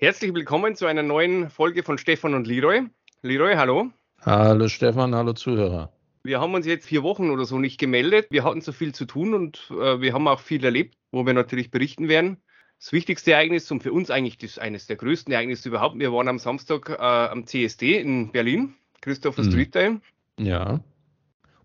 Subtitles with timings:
[0.00, 2.82] Herzlich willkommen zu einer neuen Folge von Stefan und Leroy.
[3.22, 3.90] Leroy, hallo.
[4.20, 5.92] Hallo Stefan, hallo Zuhörer.
[6.22, 8.28] Wir haben uns jetzt vier Wochen oder so nicht gemeldet.
[8.30, 11.34] Wir hatten so viel zu tun und äh, wir haben auch viel erlebt, wo wir
[11.34, 12.36] natürlich berichten werden.
[12.78, 15.98] Das wichtigste Ereignis und für uns eigentlich das eines der größten Ereignisse überhaupt.
[15.98, 19.50] Wir waren am Samstag äh, am CSD in Berlin, Christopher hm.
[19.50, 19.96] Street Day.
[20.38, 20.78] Ja.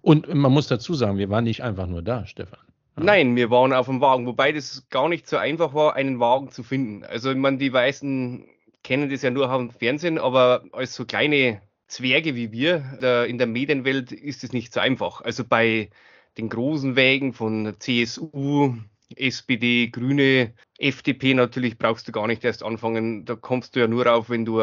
[0.01, 2.57] Und man muss dazu sagen, wir waren nicht einfach nur da, Stefan.
[2.95, 6.51] Nein, wir waren auf dem Wagen, wobei das gar nicht so einfach war, einen Wagen
[6.51, 7.03] zu finden.
[7.03, 8.45] Also, ich meine, die meisten
[8.83, 13.47] kennen das ja nur dem Fernsehen, aber als so kleine Zwerge wie wir in der
[13.47, 15.21] Medienwelt ist es nicht so einfach.
[15.21, 15.89] Also bei
[16.37, 18.75] den großen Wägen von CSU,
[19.15, 23.25] SPD, Grüne, FDP natürlich brauchst du gar nicht erst anfangen.
[23.25, 24.59] Da kommst du ja nur auf, wenn du,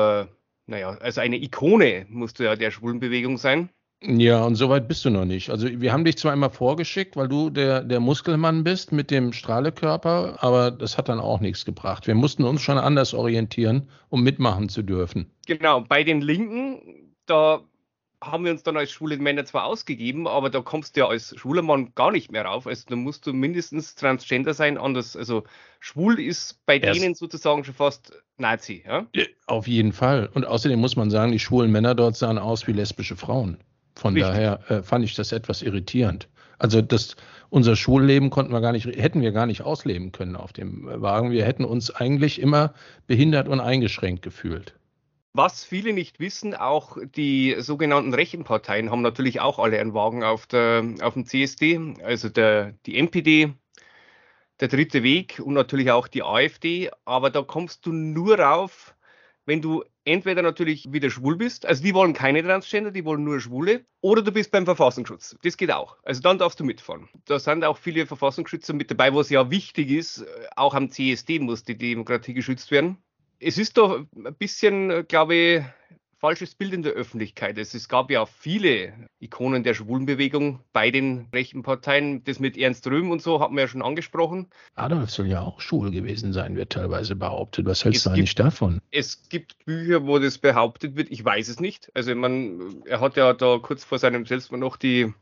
[0.67, 3.71] naja, also eine Ikone musst du ja der Schwulenbewegung sein.
[4.03, 5.51] Ja, und so weit bist du noch nicht.
[5.51, 9.33] Also wir haben dich zwar immer vorgeschickt, weil du der, der Muskelmann bist mit dem
[9.35, 12.07] Strahlekörper, aber das hat dann auch nichts gebracht.
[12.07, 15.31] Wir mussten uns schon anders orientieren, um mitmachen zu dürfen.
[15.47, 17.61] Genau, bei den Linken, da
[18.23, 21.35] haben wir uns dann als schwule Männer zwar ausgegeben, aber da kommst du ja als
[21.37, 22.67] schwuler Mann gar nicht mehr rauf.
[22.67, 25.15] Also da musst du mindestens Transgender sein, anders.
[25.15, 25.45] Also
[25.79, 27.01] schwul ist bei Erst.
[27.01, 28.83] denen sozusagen schon fast Nazi.
[28.87, 29.07] Ja?
[29.47, 30.31] Auf jeden Fall.
[30.33, 33.59] Und außerdem muss man sagen, die schwulen Männer dort sahen aus wie lesbische Frauen.
[33.95, 34.33] Von Richtig.
[34.33, 36.29] daher äh, fand ich das etwas irritierend.
[36.59, 37.17] Also das,
[37.49, 41.31] unser Schulleben konnten wir gar nicht, hätten wir gar nicht ausleben können auf dem Wagen.
[41.31, 42.75] Wir hätten uns eigentlich immer
[43.07, 44.75] behindert und eingeschränkt gefühlt.
[45.33, 50.25] Was viele nicht wissen, auch die sogenannten rechten Parteien haben natürlich auch alle einen Wagen
[50.25, 53.55] auf, der, auf dem CSD, also der, die NPD,
[54.59, 56.91] der Dritte Weg und natürlich auch die AfD.
[57.05, 58.95] Aber da kommst du nur rauf,
[59.47, 63.41] wenn du entweder natürlich wieder schwul bist, also die wollen keine Transgender, die wollen nur
[63.41, 65.37] Schwule, oder du bist beim Verfassungsschutz.
[65.43, 65.97] Das geht auch.
[66.03, 67.09] Also dann darfst du mitfahren.
[67.27, 70.25] Da sind auch viele Verfassungsschützer mit dabei, was ja wichtig ist.
[70.57, 72.99] Auch am CSD muss die Demokratie geschützt werden.
[73.39, 75.63] Es ist doch ein bisschen, glaube ich,
[76.21, 77.57] falsches Bild in der Öffentlichkeit.
[77.59, 82.23] Es, es gab ja viele Ikonen der Schwulenbewegung bei den rechten Parteien.
[82.25, 84.49] Das mit Ernst Röhm und so hatten wir ja schon angesprochen.
[84.75, 87.67] Adolf soll ja auch schwul gewesen sein, wird teilweise behauptet.
[87.67, 88.81] Was hältst es du eigentlich davon?
[88.91, 91.11] Es gibt Bücher, wo das behauptet wird.
[91.11, 91.91] Ich weiß es nicht.
[91.95, 95.13] Also man, er hat ja da kurz vor seinem Selbstmord noch die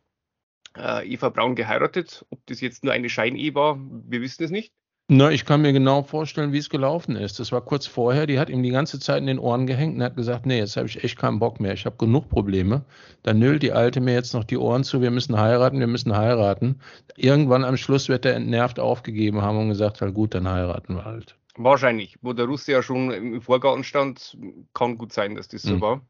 [0.77, 2.27] äh, Eva Braun geheiratet.
[2.31, 4.73] Ob das jetzt nur eine Scheinehe war, wir wissen es nicht.
[5.11, 7.41] Na, ich kann mir genau vorstellen, wie es gelaufen ist.
[7.41, 10.03] Das war kurz vorher, die hat ihm die ganze Zeit in den Ohren gehängt und
[10.03, 12.85] hat gesagt, nee, jetzt habe ich echt keinen Bock mehr, ich habe genug Probleme.
[13.23, 16.15] Dann nölt die Alte mir jetzt noch die Ohren zu, wir müssen heiraten, wir müssen
[16.15, 16.79] heiraten.
[17.17, 21.07] Irgendwann am Schluss wird er entnervt aufgegeben haben und gesagt, halt gut, dann heiraten wir
[21.07, 21.39] halt.
[21.57, 24.37] Wahrscheinlich, wo der Russe ja schon im Vorgarten stand,
[24.75, 25.81] kann gut sein, dass das so mhm.
[25.81, 26.01] war.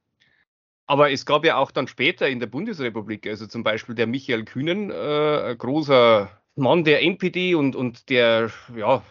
[0.89, 4.45] Aber es gab ja auch dann später in der Bundesrepublik, also zum Beispiel der Michael
[4.45, 9.03] Kühnen, äh, ein großer Mann der NPD und, und der, ja,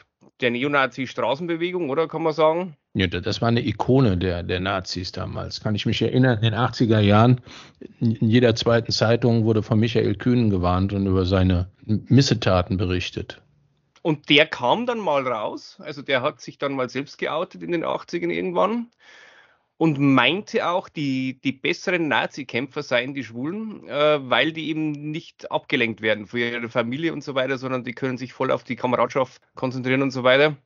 [0.41, 2.75] der Neonazi-Straßenbewegung, oder kann man sagen?
[2.93, 5.61] Ja, das war eine Ikone der, der Nazis damals.
[5.61, 7.41] Kann ich mich erinnern, in den 80er Jahren,
[7.99, 13.41] in jeder zweiten Zeitung wurde von Michael Kühnen gewarnt und über seine Missetaten berichtet.
[14.01, 17.71] Und der kam dann mal raus, also der hat sich dann mal selbst geoutet in
[17.71, 18.87] den 80ern irgendwann
[19.77, 25.51] und meinte auch, die, die besseren Nazi-Kämpfer seien die Schwulen, äh, weil die eben nicht
[25.51, 28.75] abgelenkt werden für ihre Familie und so weiter, sondern die können sich voll auf die
[28.75, 30.57] Kameradschaft konzentrieren und so weiter.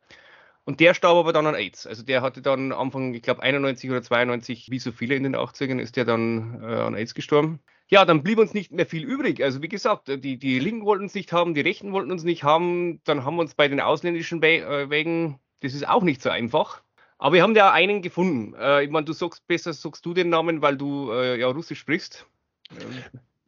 [0.63, 1.87] Und der starb aber dann an AIDS.
[1.87, 5.35] Also der hatte dann Anfang, ich glaube 91 oder 92, wie so viele in den
[5.35, 7.59] 80ern, ist der dann äh, an AIDS gestorben.
[7.89, 9.43] Ja, dann blieb uns nicht mehr viel übrig.
[9.43, 12.43] Also wie gesagt, die, die Linken wollten uns nicht haben, die Rechten wollten uns nicht
[12.43, 13.01] haben.
[13.03, 16.83] Dann haben wir uns bei den ausländischen äh, Wegen, das ist auch nicht so einfach.
[17.21, 18.55] Aber wir haben ja einen gefunden.
[18.59, 21.79] Äh, ich meine, du sagst besser, sagst du den Namen, weil du äh, ja Russisch
[21.79, 22.25] sprichst.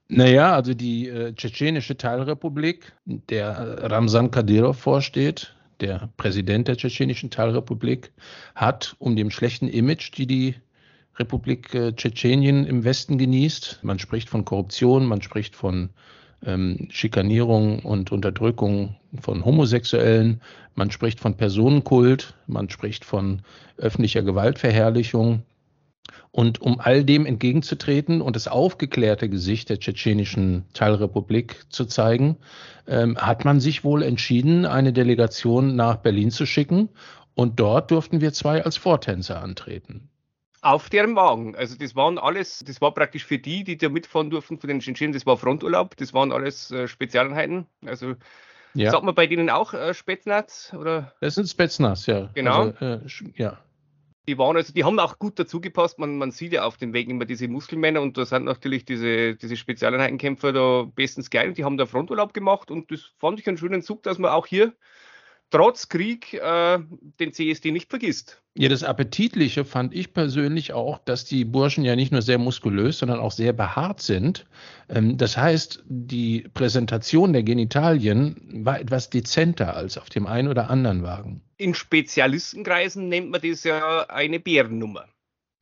[0.07, 7.31] Naja, also die äh, tschetschenische Teilrepublik, der äh, Ramsan Kadyrov vorsteht, der Präsident der tschetschenischen
[7.31, 8.11] Teilrepublik,
[8.53, 10.55] hat, um dem schlechten Image, die die
[11.15, 15.89] Republik äh, Tschetschenien im Westen genießt, man spricht von Korruption, man spricht von
[16.45, 20.41] ähm, Schikanierung und Unterdrückung von Homosexuellen,
[20.75, 23.41] man spricht von Personenkult, man spricht von
[23.77, 25.43] öffentlicher Gewaltverherrlichung.
[26.31, 32.37] Und um all dem entgegenzutreten und das aufgeklärte Gesicht der tschetschenischen Teilrepublik zu zeigen,
[32.87, 36.89] ähm, hat man sich wohl entschieden, eine Delegation nach Berlin zu schicken.
[37.35, 40.09] Und dort durften wir zwei als Vortänzer antreten
[40.63, 41.55] auf deren Wagen.
[41.55, 44.79] Also das waren alles, das war praktisch für die, die da mitfahren durften, von den
[44.79, 47.67] Tschetschenen, das war Fronturlaub, das waren alles äh, Spezialeinheiten.
[47.85, 48.15] Also
[48.73, 48.91] ja.
[48.91, 51.13] sagt man bei denen auch äh, Spetsnaz oder?
[51.19, 52.29] Das sind Spetsnaz, ja.
[52.33, 52.73] Genau.
[52.79, 52.99] Also, äh,
[53.35, 53.59] ja.
[54.25, 55.99] Die waren also, die haben auch gut dazu gepasst.
[55.99, 59.35] Man, man sieht ja auf den Wegen immer diese Muskelmänner und da sind natürlich diese,
[59.35, 61.51] diese Spezialeinheitenkämpfer da bestens geil.
[61.51, 64.47] Die haben da Fronturlaub gemacht und das fand ich einen schönen Zug, dass man auch
[64.47, 64.73] hier
[65.53, 66.79] trotz Krieg äh,
[67.19, 68.41] den CSD nicht vergisst.
[68.55, 72.97] Ja, das Appetitliche fand ich persönlich auch, dass die Burschen ja nicht nur sehr muskulös,
[72.97, 74.45] sondern auch sehr behaart sind.
[74.89, 80.71] Ähm, das heißt, die Präsentation der Genitalien war etwas dezenter als auf dem einen oder
[80.71, 81.41] anderen Wagen.
[81.57, 85.05] In Spezialistenkreisen nennt man das ja eine Bärennummer.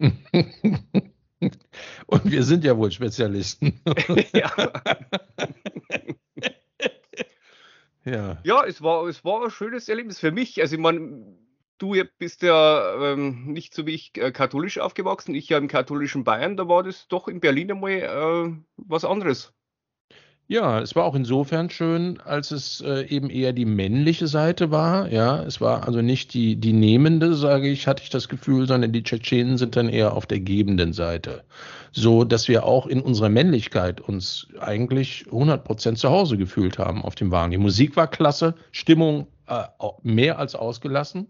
[2.08, 3.82] Und wir sind ja wohl Spezialisten.
[4.34, 4.52] ja.
[8.06, 8.38] ja.
[8.44, 10.62] Ja, es war, es war ein schönes Erlebnis für mich.
[10.62, 11.38] Also, ich meine,
[11.78, 15.36] du bist ja ähm, nicht so wie ich äh, katholisch aufgewachsen.
[15.36, 19.54] Ich ja im katholischen Bayern, da war das doch in Berlin einmal äh, was anderes.
[20.48, 25.10] Ja, es war auch insofern schön, als es äh, eben eher die männliche Seite war.
[25.10, 28.92] Ja, es war also nicht die, die nehmende, sage ich, hatte ich das Gefühl, sondern
[28.92, 31.46] die Tschetschenen sind dann eher auf der gebenden Seite.
[31.94, 37.04] So, dass wir auch in unserer Männlichkeit uns eigentlich 100 Prozent zu Hause gefühlt haben
[37.04, 37.52] auf dem Wagen.
[37.52, 39.64] Die Musik war klasse, Stimmung äh,
[40.02, 41.28] mehr als ausgelassen,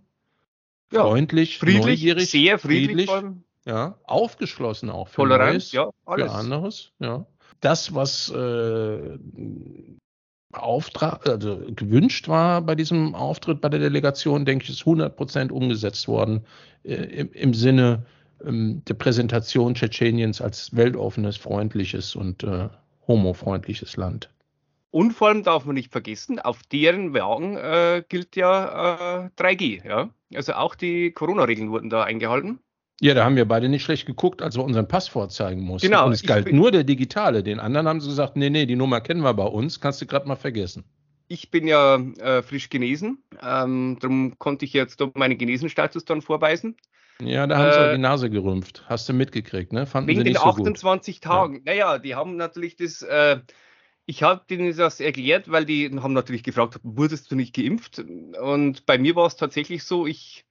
[0.92, 3.36] ja, freundlich, friedlich, neugierig, sehr friedlich, friedlich
[3.66, 6.32] ja, aufgeschlossen auch für Toleranz, Neues, ja, alles.
[6.32, 7.26] für anderes, ja
[7.62, 9.18] das, was äh,
[10.52, 15.52] Auftrag, also gewünscht war bei diesem Auftritt bei der Delegation, denke ich, ist 100 Prozent
[15.52, 16.46] umgesetzt worden
[16.84, 18.06] äh, im, im, Sinne
[18.44, 22.70] der Präsentation Tschetscheniens als weltoffenes, freundliches und äh,
[23.08, 24.30] homofreundliches Land.
[24.92, 29.84] Und vor allem darf man nicht vergessen, auf deren Wagen äh, gilt ja 3G.
[29.84, 30.10] Äh, ja?
[30.36, 32.60] Also auch die Corona-Regeln wurden da eingehalten.
[33.00, 35.88] Ja, da haben wir beide nicht schlecht geguckt, als wir unseren Pass vorzeigen mussten.
[35.88, 36.06] Genau.
[36.06, 37.42] Und es galt nur der digitale.
[37.42, 40.06] Den anderen haben sie gesagt, nee, nee, die Nummer kennen wir bei uns, kannst du
[40.06, 40.84] gerade mal vergessen.
[41.28, 46.76] Ich bin ja äh, frisch genesen, ähm, darum konnte ich jetzt meinen Genesenstatus dann vorweisen.
[47.20, 48.84] Ja, da haben äh, sie die Nase gerümpft.
[48.88, 49.86] Hast du mitgekriegt, ne?
[49.86, 51.24] Fanden wegen sie nicht den so 28 gut.
[51.24, 51.56] Tagen.
[51.56, 51.62] Ja.
[51.66, 53.40] Naja, die haben natürlich das, äh,
[54.06, 58.00] ich habe denen das erklärt, weil die haben natürlich gefragt, wurdest du nicht geimpft?
[58.00, 60.46] Und bei mir war es tatsächlich so, ich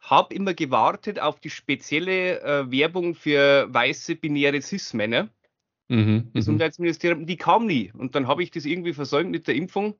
[0.00, 5.28] habe immer gewartet auf die spezielle äh, Werbung für weiße binäre Cis-Männer.
[5.88, 7.92] Mhm, mhm, Gesundheitsministerium, die kam nie.
[7.92, 9.96] Und dann habe ich das irgendwie versäumt mit der Impfung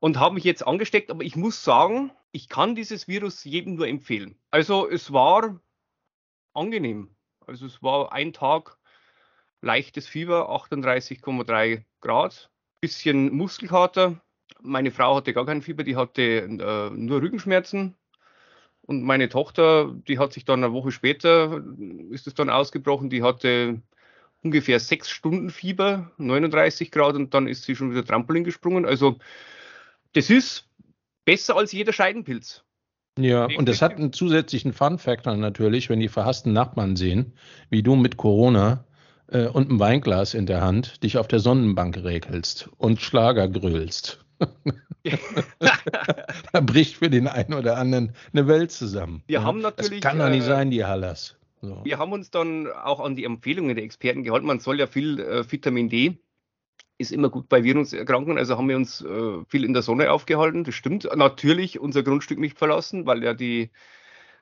[0.00, 1.10] und habe mich jetzt angesteckt.
[1.10, 4.38] Aber ich muss sagen, ich kann dieses Virus jedem nur empfehlen.
[4.50, 5.60] Also es war
[6.54, 7.14] angenehm.
[7.46, 8.78] Also es war ein Tag
[9.60, 12.50] leichtes Fieber, 38,3 Grad,
[12.80, 14.20] bisschen Muskelkater.
[14.60, 17.96] Meine Frau hatte gar kein Fieber, die hatte äh, nur Rückenschmerzen.
[18.82, 21.62] Und meine Tochter, die hat sich dann eine Woche später,
[22.10, 23.82] ist es dann ausgebrochen, die hatte
[24.42, 28.86] ungefähr sechs Stunden Fieber, 39 Grad und dann ist sie schon wieder Trampolin gesprungen.
[28.86, 29.18] Also
[30.18, 30.68] das ist
[31.24, 32.64] besser als jeder Scheidenpilz.
[33.20, 37.34] Ja, und das hat einen zusätzlichen Fun-Factor natürlich, wenn die verhassten Nachbarn sehen,
[37.70, 38.84] wie du mit Corona
[39.28, 44.24] äh, und einem Weinglas in der Hand dich auf der Sonnenbank regelst und Schlager grölst.
[46.52, 49.22] da bricht für den einen oder anderen eine Welt zusammen.
[49.28, 50.00] Wir haben natürlich.
[50.00, 51.36] Das kann doch nicht äh, sein, die Hallas.
[51.60, 51.84] So.
[51.84, 54.46] Wir haben uns dann auch an die Empfehlungen der Experten gehalten.
[54.46, 56.18] Man soll ja viel äh, Vitamin D
[56.98, 58.38] ist immer gut bei Viruserkrankungen.
[58.38, 60.64] Also haben wir uns äh, viel in der Sonne aufgehalten.
[60.64, 61.08] Das stimmt.
[61.14, 63.70] Natürlich unser Grundstück nicht verlassen, weil ja die,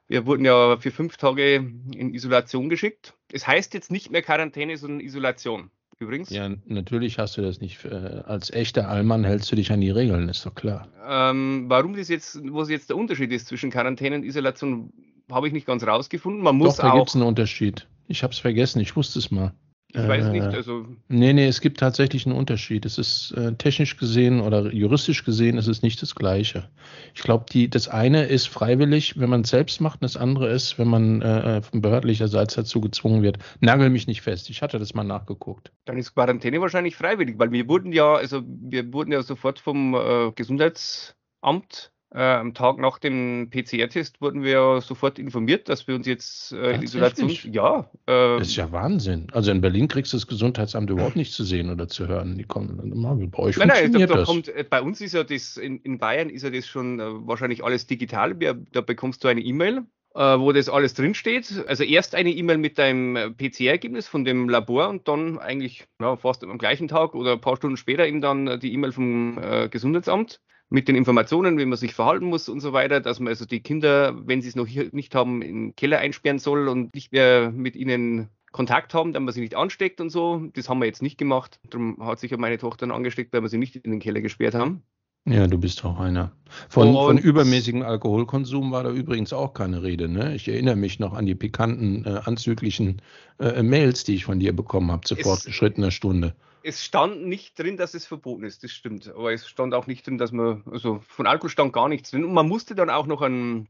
[0.08, 3.14] wir wurden ja für fünf Tage in Isolation geschickt.
[3.30, 6.30] Es heißt jetzt nicht mehr Quarantäne, sondern Isolation übrigens.
[6.30, 7.84] Ja, natürlich hast du das nicht.
[7.84, 10.88] Äh, als echter Allmann hältst du dich an die Regeln, ist doch klar.
[11.06, 14.92] Ähm, warum das jetzt, wo jetzt der Unterschied ist zwischen Quarantäne und Isolation,
[15.30, 16.42] habe ich nicht ganz rausgefunden.
[16.42, 17.86] Man muss doch, da gibt es einen Unterschied.
[18.08, 19.52] Ich habe es vergessen, ich wusste es mal.
[19.96, 20.86] Ich äh, weiß nicht, äh, also.
[21.08, 22.84] Nee, nee, es gibt tatsächlich einen Unterschied.
[22.84, 26.68] Es ist äh, technisch gesehen oder juristisch gesehen, es ist nicht das Gleiche.
[27.14, 30.78] Ich glaube, das eine ist freiwillig, wenn man es selbst macht, und das andere ist,
[30.78, 33.38] wenn man äh, von behördlicherseits dazu gezwungen wird.
[33.60, 35.72] Nagel mich nicht fest, ich hatte das mal nachgeguckt.
[35.86, 39.94] Dann ist Quarantäne wahrscheinlich freiwillig, weil wir wurden ja, also wir wurden ja sofort vom
[39.94, 46.06] äh, Gesundheitsamt äh, am Tag nach dem PCR-Test wurden wir sofort informiert, dass wir uns
[46.06, 47.30] jetzt äh, in Isolation.
[47.52, 47.90] Ja.
[48.06, 49.26] Äh, das ist ja Wahnsinn.
[49.32, 52.38] Also in Berlin kriegst du das Gesundheitsamt überhaupt nicht zu sehen oder zu hören.
[52.38, 55.00] Die kommen dann immer, bei euch nein, funktioniert nein, da, da Kommt, äh, bei uns
[55.00, 58.38] ist ja das, in, in Bayern ist ja das schon äh, wahrscheinlich alles digital.
[58.38, 59.82] Wir, da bekommst du eine E-Mail,
[60.14, 61.64] äh, wo das alles drinsteht.
[61.66, 66.44] Also erst eine E-Mail mit deinem PCR-Ergebnis von dem Labor und dann eigentlich ja, fast
[66.44, 70.40] am gleichen Tag oder ein paar Stunden später eben dann die E-Mail vom äh, Gesundheitsamt
[70.68, 73.60] mit den Informationen, wie man sich verhalten muss und so weiter, dass man also die
[73.60, 77.50] Kinder, wenn sie es noch nicht haben, in den Keller einsperren soll und nicht mehr
[77.50, 80.48] mit ihnen Kontakt haben, damit man sie nicht ansteckt und so.
[80.54, 81.60] Das haben wir jetzt nicht gemacht.
[81.70, 84.22] Darum hat sich ja meine Tochter dann angesteckt, weil wir sie nicht in den Keller
[84.22, 84.82] gesperrt haben.
[85.28, 86.32] Ja, du bist auch einer.
[86.68, 90.08] Von, von übermäßigem Alkoholkonsum war da übrigens auch keine Rede.
[90.08, 90.36] Ne?
[90.36, 93.02] Ich erinnere mich noch an die pikanten, äh, anzüglichen
[93.40, 96.34] äh, Mails, die ich von dir bekommen habe zu fortgeschrittener Stunde
[96.66, 99.06] Es stand nicht drin, dass es verboten ist, das stimmt.
[99.06, 102.24] Aber es stand auch nicht drin, dass man, also von Alkohol stand gar nichts drin.
[102.24, 103.68] Und man musste dann auch noch einen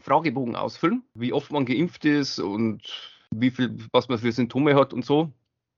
[0.00, 2.82] Fragebogen ausfüllen, wie oft man geimpft ist und
[3.30, 5.30] wie viel, was man für Symptome hat und so.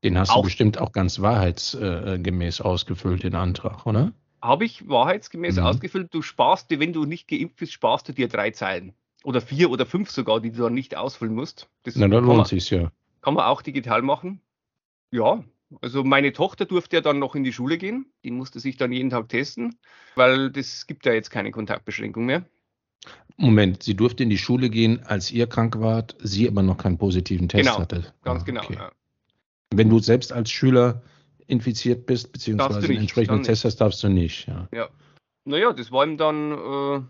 [0.03, 4.15] Den hast auch, du bestimmt auch ganz wahrheitsgemäß ausgefüllt, den Antrag, oder?
[4.41, 5.65] Habe ich wahrheitsgemäß mhm.
[5.65, 6.15] ausgefüllt.
[6.15, 8.95] Du sparst dir, wenn du nicht geimpft bist, sparst du dir drei Zeilen.
[9.23, 11.69] Oder vier oder fünf sogar, die du dann nicht ausfüllen musst.
[11.83, 12.91] Das Na, dann lohnt sich ja.
[13.21, 14.41] Kann man auch digital machen.
[15.11, 15.45] Ja,
[15.81, 18.07] also meine Tochter durfte ja dann noch in die Schule gehen.
[18.25, 19.77] Die musste sich dann jeden Tag testen,
[20.15, 22.45] weil das gibt ja jetzt keine Kontaktbeschränkung mehr.
[23.37, 26.99] Moment, sie durfte in die Schule gehen, als ihr krank wart, sie aber noch keinen
[26.99, 28.13] positiven Test genau, hatte.
[28.23, 28.63] Ganz ah, genau.
[28.63, 28.75] Okay.
[28.75, 28.93] Ja.
[29.75, 31.03] Wenn du selbst als Schüler
[31.47, 34.47] infiziert bist, beziehungsweise einen entsprechenden Test hast, darfst du nicht.
[34.47, 34.69] Ja.
[34.73, 34.89] ja.
[35.45, 37.03] Naja, das war ihm dann, äh,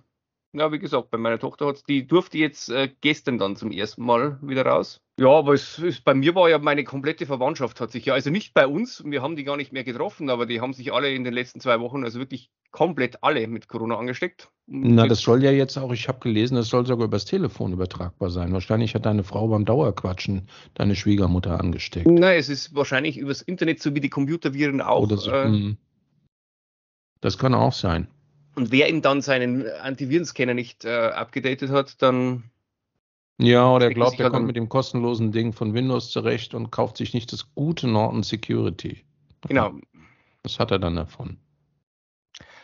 [0.55, 4.05] ja, wie gesagt, bei meiner Tochter hat die durfte jetzt äh, gestern dann zum ersten
[4.05, 5.01] Mal wieder raus.
[5.19, 8.31] Ja, aber es ist, bei mir war ja meine komplette Verwandtschaft hat sich ja, also
[8.31, 11.13] nicht bei uns, wir haben die gar nicht mehr getroffen, aber die haben sich alle
[11.13, 14.51] in den letzten zwei Wochen, also wirklich komplett alle mit Corona angesteckt.
[14.67, 18.31] Na, das soll ja jetzt auch, ich habe gelesen, das soll sogar übers Telefon übertragbar
[18.31, 18.53] sein.
[18.53, 22.09] Wahrscheinlich hat deine Frau beim Dauerquatschen deine Schwiegermutter angesteckt.
[22.09, 25.09] Nein, es ist wahrscheinlich übers Internet, so wie die Computerviren auch.
[25.09, 25.77] So, äh, hm.
[27.21, 28.09] das kann auch sein.
[28.55, 32.45] Und wer ihm dann seinen Antivirenscanner nicht äh, abgedatet hat, dann.
[33.39, 36.97] Ja, oder er glaubt, er kommt mit dem kostenlosen Ding von Windows zurecht und kauft
[36.97, 39.05] sich nicht das gute Norton Security.
[39.49, 39.75] Genau.
[40.45, 41.39] Was hat er dann davon?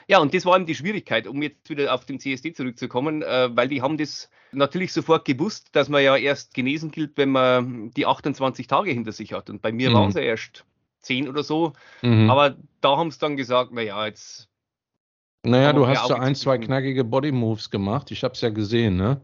[0.06, 3.49] Ja, und das war eben die Schwierigkeit, um jetzt wieder auf den CSD zurückzukommen, äh,
[3.54, 7.92] weil die haben das natürlich sofort gewusst, dass man ja erst genesen gilt, wenn man
[7.92, 9.50] die 28 Tage hinter sich hat.
[9.50, 9.94] Und bei mir mhm.
[9.94, 10.64] waren es ja erst
[11.02, 11.75] 10 oder so.
[12.02, 12.28] Mhm.
[12.28, 14.50] Aber da haben sie dann gesagt, naja, jetzt.
[15.42, 18.11] Naja, du hast so ein, zwei knackige Body Moves gemacht.
[18.11, 19.20] Ich habe es ja gesehen, ne?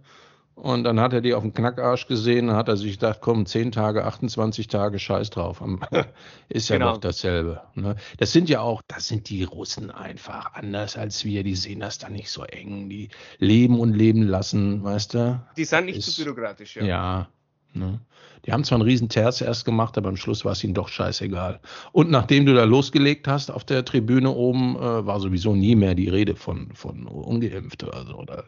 [0.57, 3.73] Und dann hat er die auf dem Knackarsch gesehen, hat er sich gedacht, komm, 10
[3.73, 5.63] Tage, 28 Tage, scheiß drauf.
[6.49, 6.93] Ist ja genau.
[6.93, 7.61] doch dasselbe.
[7.75, 7.97] Ne?
[8.17, 11.45] Das sind ja auch, das sind die Russen einfach anders als wir.
[11.45, 12.89] Die sehen das dann nicht so eng.
[12.89, 15.47] Die leben und leben lassen, weißt du?
[15.59, 16.85] Die sind nicht zu bürokratisch, ja.
[16.85, 17.29] Ja,
[17.73, 18.01] Ne?
[18.45, 20.89] Die haben zwar einen riesen Terz erst gemacht, aber am Schluss war es ihnen doch
[20.89, 21.61] scheißegal.
[21.93, 25.95] Und nachdem du da losgelegt hast auf der Tribüne oben, äh, war sowieso nie mehr
[25.95, 28.45] die Rede von, von ungeimpft oder, oder,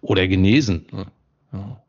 [0.00, 0.86] oder genesen.
[0.90, 1.06] Ne?
[1.52, 1.82] Ja.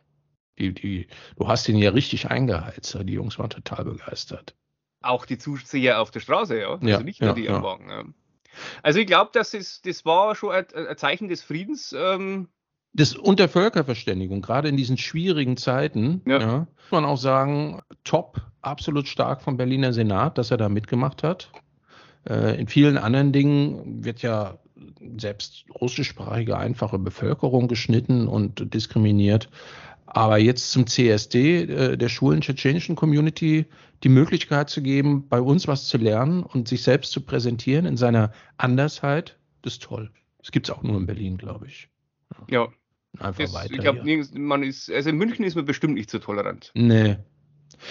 [0.59, 2.97] Die, die, du hast ihn ja richtig eingeheizt.
[3.03, 4.55] Die Jungs waren total begeistert.
[5.01, 6.73] Auch die Zuseher auf der Straße, ja.
[6.73, 8.15] Also ja, nicht nur ja, die am Wagen.
[8.81, 11.93] Also ich glaube, das, das war schon ein, ein Zeichen des Friedens.
[11.97, 12.47] Ähm,
[12.93, 16.39] das unter Völkerverständigung, gerade in diesen schwierigen Zeiten, ja.
[16.39, 16.57] ja.
[16.59, 21.51] muss man auch sagen, top, absolut stark vom Berliner Senat, dass er da mitgemacht hat.
[22.27, 24.57] Äh, in vielen anderen Dingen wird ja
[25.17, 29.49] selbst russischsprachige einfache Bevölkerung geschnitten und diskriminiert.
[30.05, 33.65] Aber jetzt zum CSD äh, der schwulen tschetschenischen Community
[34.03, 37.97] die Möglichkeit zu geben, bei uns was zu lernen und sich selbst zu präsentieren in
[37.97, 40.11] seiner Andersheit, das ist toll.
[40.39, 41.89] Das gibt es auch nur in Berlin, glaube ich.
[42.49, 42.67] Ja,
[43.19, 43.73] Einfach das, weiter.
[43.73, 44.01] Ich glaube,
[44.35, 46.71] man ist, also in München ist man bestimmt nicht so tolerant.
[46.75, 47.17] Nee.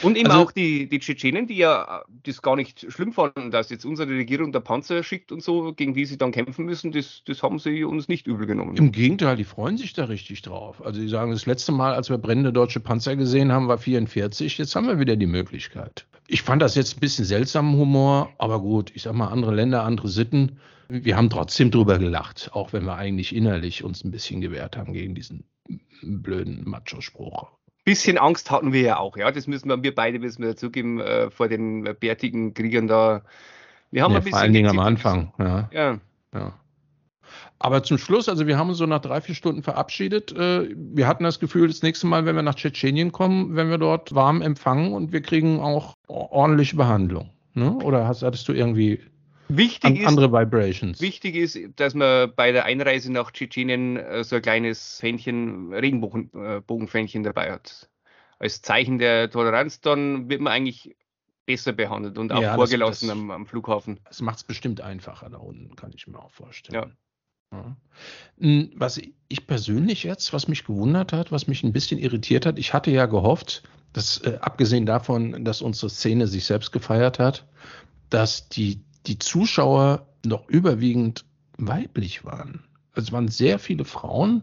[0.02, 3.70] Und eben also, auch die, die Tschetschenen, die ja das gar nicht schlimm fanden, dass
[3.70, 7.22] jetzt unsere Regierung der Panzer schickt und so, gegen die sie dann kämpfen müssen, das,
[7.24, 8.76] das haben sie uns nicht übel genommen.
[8.76, 10.84] Im Gegenteil, die freuen sich da richtig drauf.
[10.84, 14.58] Also die sagen, das letzte Mal, als wir brennende deutsche Panzer gesehen haben, war 44,
[14.58, 16.06] jetzt haben wir wieder die Möglichkeit.
[16.26, 19.84] Ich fand das jetzt ein bisschen seltsamen Humor, aber gut, ich sag mal, andere Länder,
[19.84, 20.58] andere Sitten.
[20.88, 24.92] Wir haben trotzdem drüber gelacht, auch wenn wir eigentlich innerlich uns ein bisschen gewehrt haben
[24.92, 25.44] gegen diesen
[26.02, 27.48] blöden Macho-Spruch.
[27.84, 29.30] Bisschen Angst hatten wir ja auch, ja.
[29.30, 33.22] Das müssen wir, wir beide müssen wir dazugeben, äh, vor den bärtigen Kriegern da.
[33.90, 34.32] Wir haben ja, ein bisschen.
[34.32, 35.68] Vor allen Dingen am Anfang, ja.
[35.72, 36.00] ja.
[36.34, 36.52] ja.
[37.58, 40.32] Aber zum Schluss, also wir haben uns so nach drei, vier Stunden verabschiedet.
[40.32, 43.78] Äh, wir hatten das Gefühl, das nächste Mal, wenn wir nach Tschetschenien kommen, wenn wir
[43.78, 47.30] dort warm empfangen und wir kriegen auch ordentliche Behandlung.
[47.54, 47.72] Ne?
[47.72, 49.00] Oder hast, hattest du irgendwie
[49.48, 51.00] Wichtig ist, andere Vibrations.
[51.00, 57.22] Wichtig ist, dass man bei der Einreise nach Tschetschenien äh, so ein kleines Fähnchen, Regenbogenfähnchen
[57.22, 57.88] dabei hat.
[58.38, 60.96] Als Zeichen der Toleranz, dann wird man eigentlich
[61.46, 64.00] besser behandelt und auch ja, vorgelassen das, das, am, am, Flughafen.
[64.04, 66.92] Das macht es bestimmt einfacher da unten, kann ich mir auch vorstellen.
[67.52, 67.58] Ja.
[67.58, 67.76] ja.
[68.38, 72.58] Hm, was ich persönlich jetzt, was mich gewundert hat, was mich ein bisschen irritiert hat,
[72.58, 73.62] ich hatte ja gehofft,
[73.92, 77.46] dass äh, abgesehen davon, dass unsere Szene sich selbst gefeiert hat,
[78.10, 81.24] dass die die Zuschauer noch überwiegend
[81.58, 82.64] weiblich waren.
[82.92, 84.42] Also es waren sehr viele Frauen,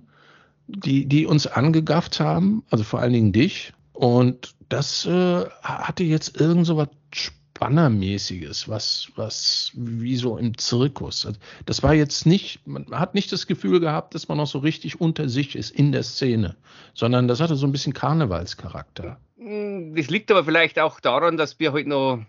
[0.68, 3.74] die, die uns angegafft haben, also vor allen Dingen dich.
[3.94, 11.26] Und das äh, hatte jetzt irgend so was Spannermäßiges, was, was wie so im Zirkus.
[11.26, 14.60] Also das war jetzt nicht, man hat nicht das Gefühl gehabt, dass man noch so
[14.60, 16.56] richtig unter sich ist in der Szene,
[16.94, 19.18] sondern das hatte so ein bisschen Karnevalscharakter.
[19.38, 22.26] Hm, das liegt aber vielleicht auch daran, dass wir heute noch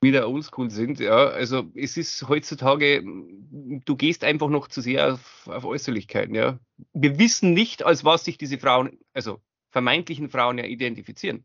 [0.00, 1.00] wieder oldschool sind.
[1.00, 6.34] Ja, also es ist heutzutage, du gehst einfach noch zu sehr auf, auf Äußerlichkeiten.
[6.34, 6.58] Ja,
[6.92, 9.40] wir wissen nicht, als was sich diese Frauen, also
[9.70, 11.44] vermeintlichen Frauen ja identifizieren.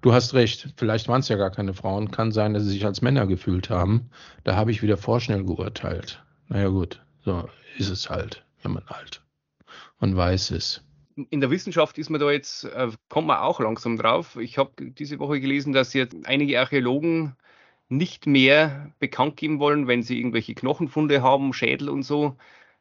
[0.00, 2.10] Du hast recht, vielleicht waren es ja gar keine Frauen.
[2.10, 4.10] Kann sein, dass sie sich als Männer gefühlt haben.
[4.44, 6.22] Da habe ich wieder vorschnell geurteilt.
[6.48, 9.22] Naja gut, so ist es halt, wenn man alt
[10.00, 10.82] und weiß es.
[11.30, 14.36] In der Wissenschaft ist man da jetzt, äh, kommt man auch langsam drauf.
[14.36, 17.36] Ich habe diese Woche gelesen, dass jetzt einige Archäologen
[17.88, 22.36] nicht mehr bekannt geben wollen, wenn sie irgendwelche Knochenfunde haben, Schädel und so,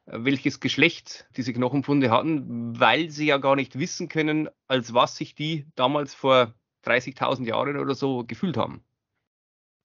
[0.05, 5.15] äh, welches Geschlecht diese Knochenfunde hatten, weil sie ja gar nicht wissen können, als was
[5.15, 6.53] sich die damals vor
[6.85, 8.81] 30.000 Jahren oder so gefühlt haben.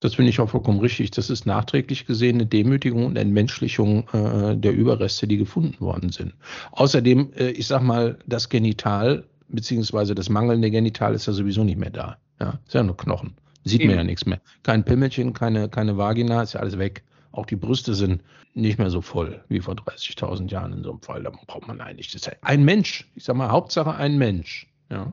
[0.00, 1.12] Das finde ich auch vollkommen richtig.
[1.12, 6.34] Das ist nachträglich gesehen eine Demütigung und Entmenschlichung äh, der Überreste, die gefunden worden sind.
[6.72, 11.78] Außerdem, äh, ich sag mal, das Genital beziehungsweise das mangelnde Genital ist ja sowieso nicht
[11.78, 12.18] mehr da.
[12.40, 13.36] Ja, ist ja nur Knochen.
[13.64, 13.90] Sieht Eben.
[13.90, 14.40] man ja nichts mehr.
[14.62, 17.04] Kein Pimmelchen, keine, keine Vagina, ist ja alles weg.
[17.30, 18.22] Auch die Brüste sind
[18.54, 21.22] nicht mehr so voll wie vor 30.000 Jahren in so einem Fall.
[21.22, 22.30] Da braucht man eigentlich das.
[22.42, 24.68] Ein Mensch, ich sag mal, Hauptsache ein Mensch.
[24.90, 25.12] Ja.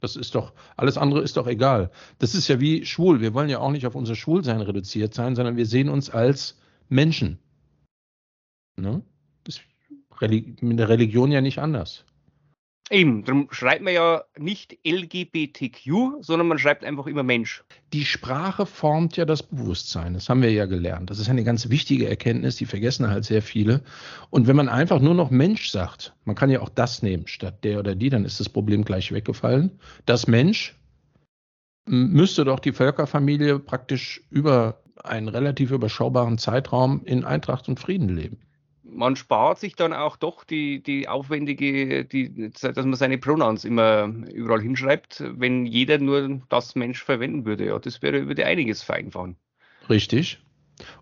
[0.00, 1.90] Das ist doch, alles andere ist doch egal.
[2.18, 3.20] Das ist ja wie schwul.
[3.20, 6.60] Wir wollen ja auch nicht auf unser Schwulsein reduziert sein, sondern wir sehen uns als
[6.88, 7.38] Menschen.
[8.76, 9.02] Ne?
[9.42, 12.04] Das ist mit der Religion ja nicht anders.
[12.88, 17.64] Eben, darum schreibt man ja nicht LGBTQ, sondern man schreibt einfach immer Mensch.
[17.92, 21.10] Die Sprache formt ja das Bewusstsein, das haben wir ja gelernt.
[21.10, 23.82] Das ist eine ganz wichtige Erkenntnis, die vergessen halt sehr viele.
[24.30, 27.64] Und wenn man einfach nur noch Mensch sagt, man kann ja auch das nehmen statt
[27.64, 29.80] der oder die, dann ist das Problem gleich weggefallen.
[30.04, 30.76] Das Mensch
[31.86, 38.38] müsste doch die Völkerfamilie praktisch über einen relativ überschaubaren Zeitraum in Eintracht und Frieden leben
[38.90, 44.12] man spart sich dann auch doch die, die aufwendige, die, dass man seine Pronouns immer
[44.32, 47.66] überall hinschreibt, wenn jeder nur das Mensch verwenden würde.
[47.66, 49.36] Ja, das wäre, würde einiges vereinfachen.
[49.88, 50.40] Richtig.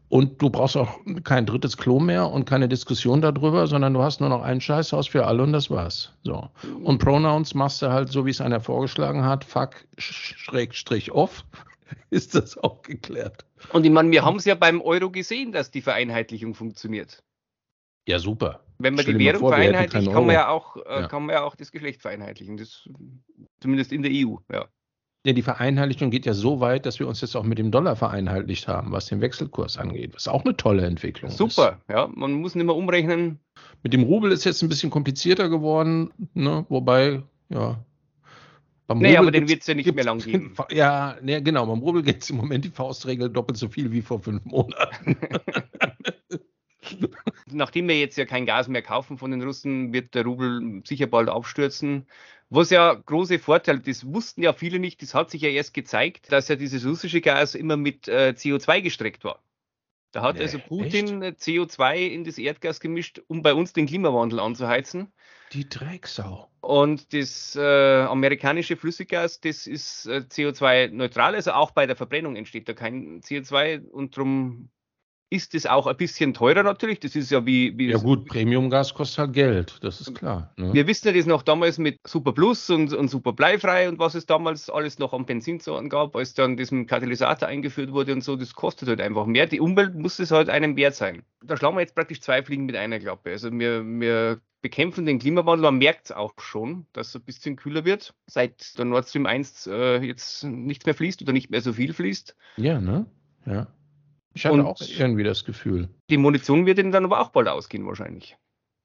[0.09, 4.21] Und du brauchst auch kein drittes Klo mehr und keine Diskussion darüber, sondern du hast
[4.21, 6.13] nur noch ein Scheißhaus für alle und das war's.
[6.23, 6.49] So.
[6.85, 11.45] Und Pronouns machst du halt so, wie es einer vorgeschlagen hat, fuck, schrägstrich off,
[12.11, 13.45] ist das auch geklärt.
[13.73, 17.25] Und ich meine, wir haben es ja beim Euro gesehen, dass die Vereinheitlichung funktioniert.
[18.07, 18.61] Ja, super.
[18.79, 21.09] Wenn man die Währung vor, vereinheitlicht, kann man, ja auch, äh, ja.
[21.09, 22.57] kann man ja auch das Geschlecht vereinheitlichen.
[22.57, 22.89] Das,
[23.61, 24.67] zumindest in der EU, ja.
[25.27, 27.97] Ja, die Vereinheitlichung geht ja so weit, dass wir uns jetzt auch mit dem Dollar
[27.97, 30.15] vereinheitlicht haben, was den Wechselkurs angeht.
[30.15, 31.55] Was auch eine tolle Entwicklung Super, ist.
[31.55, 32.11] Super, ja.
[32.15, 33.39] Man muss nicht mehr umrechnen.
[33.83, 36.67] Mit dem Rubel ist jetzt ein bisschen komplizierter geworden, ne?
[36.69, 37.83] wobei, ja.
[38.87, 40.55] Beim nee, Rubel aber den wird es ja nicht mehr lang geben.
[40.71, 41.65] Ja, nee, genau.
[41.65, 45.17] Beim Rubel geht es im Moment die Faustregel doppelt so viel wie vor fünf Monaten.
[47.55, 51.07] Nachdem wir jetzt ja kein Gas mehr kaufen von den Russen, wird der Rubel sicher
[51.07, 52.07] bald aufstürzen.
[52.51, 56.31] Was ja große Vorteile, das wussten ja viele nicht, das hat sich ja erst gezeigt,
[56.31, 59.43] dass ja dieses russische Gas immer mit äh, CO2 gestreckt war.
[60.15, 61.41] Da hat nee, also Putin echt?
[61.41, 65.13] CO2 in das Erdgas gemischt, um bei uns den Klimawandel anzuheizen.
[65.53, 66.49] Die Drecksau.
[66.61, 72.69] Und das äh, amerikanische Flüssiggas, das ist äh, CO2-neutral, also auch bei der Verbrennung entsteht
[72.69, 74.71] da kein CO2 und darum
[75.31, 77.01] ist es auch ein bisschen teurer natürlich.
[77.01, 77.77] Das ist ja wie.
[77.77, 80.53] wie ja, gut, Premiumgas kostet halt Geld, das ist klar.
[80.57, 80.73] Ne?
[80.73, 84.15] Wir wissen ja das noch damals mit Super Plus und, und Super Bleifrei und was
[84.15, 88.37] es damals alles noch an Benzinsorten gab, als dann diesem Katalysator eingeführt wurde und so.
[88.37, 89.47] Das kostet halt einfach mehr.
[89.47, 91.23] Die Umwelt muss es halt einem wert sein.
[91.43, 93.31] Da schlagen wir jetzt praktisch zwei Fliegen mit einer Klappe.
[93.31, 95.65] Also wir, wir bekämpfen den Klimawandel.
[95.65, 99.27] Man merkt es auch schon, dass es ein bisschen kühler wird, seit der Nord Stream
[99.27, 102.35] 1 äh, jetzt nichts mehr fließt oder nicht mehr so viel fließt.
[102.57, 103.05] Ja, ne?
[103.45, 103.67] Ja.
[104.35, 105.89] Ich hatte und auch irgendwie das Gefühl.
[106.11, 108.37] Die Munition wird ihnen dann aber auch bald ausgehen, wahrscheinlich.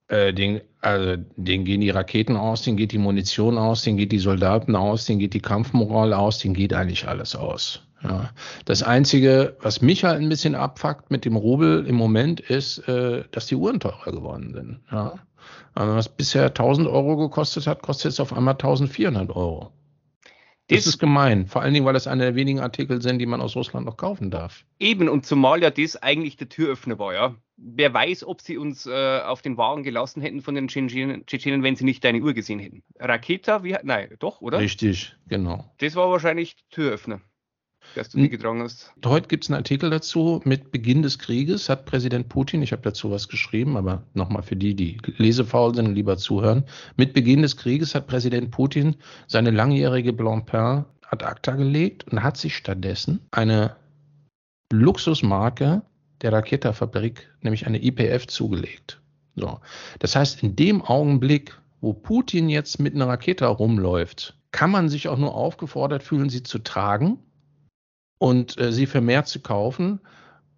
[0.07, 4.11] Äh, den, also, denen gehen die Raketen aus, denen geht die Munition aus, denen geht
[4.11, 7.83] die Soldaten aus, denen geht die Kampfmoral aus, denen geht eigentlich alles aus.
[8.03, 8.29] Ja.
[8.65, 13.23] Das Einzige, was mich halt ein bisschen abfuckt mit dem Rubel im Moment, ist, äh,
[13.31, 14.79] dass die Uhren teurer geworden sind.
[14.91, 15.15] Ja.
[15.75, 19.71] Also was bisher 1000 Euro gekostet hat, kostet jetzt auf einmal 1400 Euro.
[20.69, 23.41] Das, ist gemein, vor allen Dingen, weil es einer der wenigen Artikel sind, die man
[23.41, 24.65] aus Russland noch kaufen darf.
[24.79, 27.35] Eben, und zumal ja das eigentlich der Türöffner war, ja.
[27.57, 31.75] Wer weiß, ob sie uns äh, auf den Wagen gelassen hätten von den Tschetschenen, wenn
[31.75, 32.83] sie nicht deine Uhr gesehen hätten.
[32.99, 34.59] Raketa, wie, nein, doch, oder?
[34.59, 35.69] Richtig, genau.
[35.79, 37.19] Das war wahrscheinlich Türöffner
[37.95, 38.91] dass du die getragen hast.
[39.05, 40.41] Heute gibt es einen Artikel dazu.
[40.45, 44.55] Mit Beginn des Krieges hat Präsident Putin, ich habe dazu was geschrieben, aber nochmal für
[44.55, 46.63] die, die lesefaul sind und lieber zuhören.
[46.97, 48.95] Mit Beginn des Krieges hat Präsident Putin
[49.27, 53.75] seine langjährige Blancpain ad acta gelegt und hat sich stattdessen eine
[54.71, 55.81] Luxusmarke
[56.21, 59.01] der Raketafabrik, nämlich eine IPF, zugelegt.
[59.35, 59.59] So.
[59.99, 65.07] Das heißt, in dem Augenblick, wo Putin jetzt mit einer Rakete rumläuft, kann man sich
[65.07, 67.19] auch nur aufgefordert fühlen, sie zu tragen
[68.19, 69.99] und äh, sie vermehrt zu kaufen,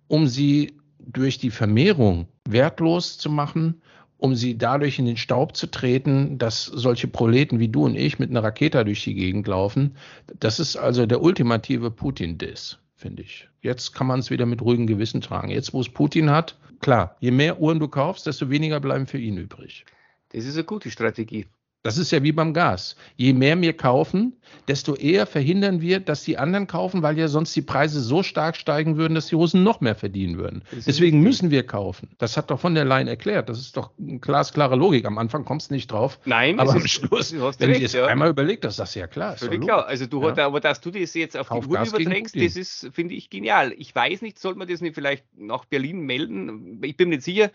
[0.07, 3.81] um sie durch die Vermehrung wertlos zu machen,
[4.17, 8.19] um sie dadurch in den Staub zu treten, dass solche Proleten wie du und ich
[8.19, 9.95] mit einer Rakete durch die Gegend laufen.
[10.39, 13.47] Das ist also der ultimative Putin-Diss, finde ich.
[13.61, 15.49] Jetzt kann man es wieder mit ruhigem Gewissen tragen.
[15.49, 19.17] Jetzt, wo es Putin hat, klar, je mehr Uhren du kaufst, desto weniger bleiben für
[19.17, 19.85] ihn übrig.
[20.29, 21.47] Das ist eine gute Strategie.
[21.83, 22.95] Das ist ja wie beim Gas.
[23.15, 24.33] Je mehr wir kaufen,
[24.67, 28.55] desto eher verhindern wir, dass die anderen kaufen, weil ja sonst die Preise so stark
[28.55, 30.63] steigen würden, dass die Russen noch mehr verdienen würden.
[30.71, 32.09] Deswegen müssen wir kaufen.
[32.19, 33.49] Das hat doch von der Leyen erklärt.
[33.49, 35.05] Das ist doch eine glasklare Logik.
[35.05, 36.19] Am Anfang kommst du nicht drauf.
[36.25, 38.05] Nein, aber am Schluss, wenn du es ja.
[38.05, 39.37] einmal überlegt hast, das ist ja klar.
[39.37, 39.87] Völlig klar.
[39.87, 40.45] Also du ja.
[40.45, 43.73] aber dass du das jetzt auf Kauf die Uhr überträgst, das ist, finde ich, genial.
[43.75, 46.79] Ich weiß nicht, sollte man das nicht vielleicht nach Berlin melden?
[46.83, 47.49] Ich bin mir nicht sicher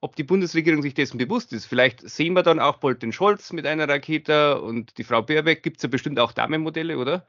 [0.00, 1.66] ob die Bundesregierung sich dessen bewusst ist.
[1.66, 5.62] Vielleicht sehen wir dann auch bald den Scholz mit einer Rakete und die Frau Baerbeck.
[5.62, 7.26] Gibt es ja bestimmt auch Damenmodelle, oder?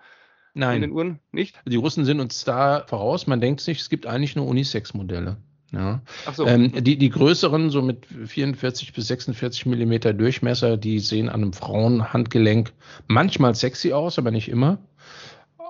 [0.53, 0.77] Nein.
[0.77, 1.59] In den Uhren nicht?
[1.65, 3.27] Die Russen sind uns da voraus.
[3.27, 5.37] Man denkt sich, es gibt eigentlich nur Unisex-Modelle.
[5.71, 6.01] Ja.
[6.33, 6.45] So.
[6.45, 11.53] Ähm, die, die größeren, so mit 44 bis 46 Millimeter Durchmesser, die sehen an einem
[11.53, 12.73] Frauenhandgelenk
[13.07, 14.79] manchmal sexy aus, aber nicht immer.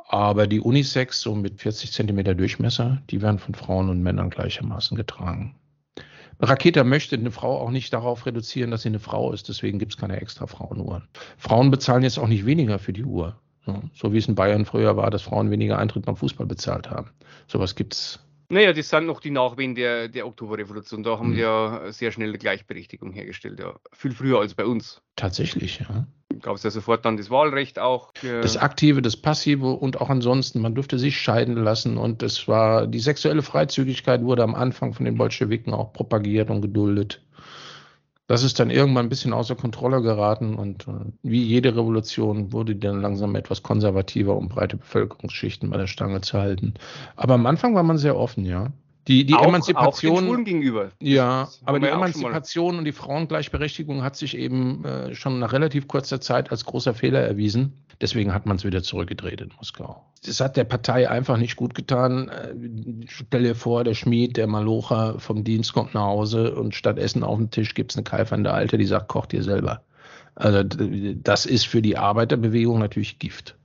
[0.07, 4.97] Aber die Unisex, so mit 40 Zentimeter Durchmesser, die werden von Frauen und Männern gleichermaßen
[4.97, 5.55] getragen.
[6.41, 9.47] Raketa möchte eine Frau auch nicht darauf reduzieren, dass sie eine Frau ist.
[9.47, 11.07] Deswegen gibt es keine extra Frauenuhren.
[11.37, 13.35] Frauen bezahlen jetzt auch nicht weniger für die Uhr.
[13.93, 17.11] So wie es in Bayern früher war, dass Frauen weniger Eintritt beim Fußball bezahlt haben.
[17.47, 18.19] Sowas gibt es
[18.51, 21.03] naja, das sind noch die Nachwehen der, der Oktoberrevolution.
[21.03, 21.39] Da haben mhm.
[21.39, 23.59] ja sehr schnell eine Gleichberechtigung hergestellt.
[23.59, 23.75] Ja.
[23.93, 25.01] Viel früher als bei uns.
[25.15, 26.05] Tatsächlich, ja.
[26.41, 28.13] Gab es ja sofort dann das Wahlrecht auch.
[28.21, 32.87] Das Aktive, das Passive und auch ansonsten, man durfte sich scheiden lassen und es war,
[32.87, 37.21] die sexuelle Freizügigkeit wurde am Anfang von den Bolschewiken auch propagiert und geduldet.
[38.31, 40.85] Das ist dann irgendwann ein bisschen außer Kontrolle geraten und
[41.21, 46.37] wie jede Revolution wurde dann langsam etwas konservativer, um breite Bevölkerungsschichten bei der Stange zu
[46.37, 46.75] halten.
[47.17, 48.71] Aber am Anfang war man sehr offen, ja.
[49.07, 50.29] Die, die auch, Emanzipation.
[50.29, 50.91] Auch gegenüber.
[50.99, 56.21] Ja, aber die Emanzipation und die Frauengleichberechtigung hat sich eben äh, schon nach relativ kurzer
[56.21, 57.73] Zeit als großer Fehler erwiesen.
[57.99, 60.03] Deswegen hat man es wieder zurückgedreht in Moskau.
[60.25, 62.29] Das hat der Partei einfach nicht gut getan.
[62.29, 66.99] Äh, stell dir vor, der Schmied, der Malocher vom Dienst kommt nach Hause und statt
[66.99, 69.83] Essen auf dem Tisch gibt es eine keifernde Alte, die sagt, koch dir selber.
[70.35, 73.55] Also das ist für die Arbeiterbewegung natürlich Gift.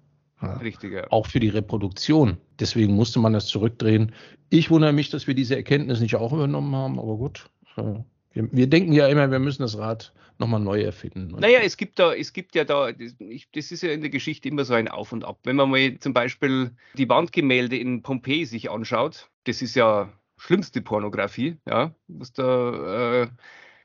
[0.42, 0.55] Ja.
[0.55, 1.07] Richtig, ja.
[1.11, 2.37] Auch für die Reproduktion.
[2.61, 4.12] Deswegen musste man das zurückdrehen.
[4.50, 7.50] Ich wundere mich, dass wir diese Erkenntnis nicht auch übernommen haben, aber gut.
[7.76, 11.35] Wir, wir denken ja immer, wir müssen das Rad nochmal neu erfinden.
[11.38, 14.64] Naja, es gibt da, es gibt ja da, das ist ja in der Geschichte immer
[14.64, 15.40] so ein Auf und Ab.
[15.44, 20.82] Wenn man mal zum Beispiel die Wandgemälde in Pompeji sich anschaut, das ist ja schlimmste
[20.82, 23.28] Pornografie, ja, was da äh,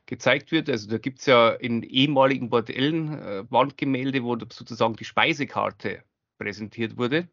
[0.06, 0.68] gezeigt wird.
[0.68, 6.02] Also da gibt es ja in ehemaligen Bordellen äh, Wandgemälde, wo sozusagen die Speisekarte
[6.38, 7.28] präsentiert wurde.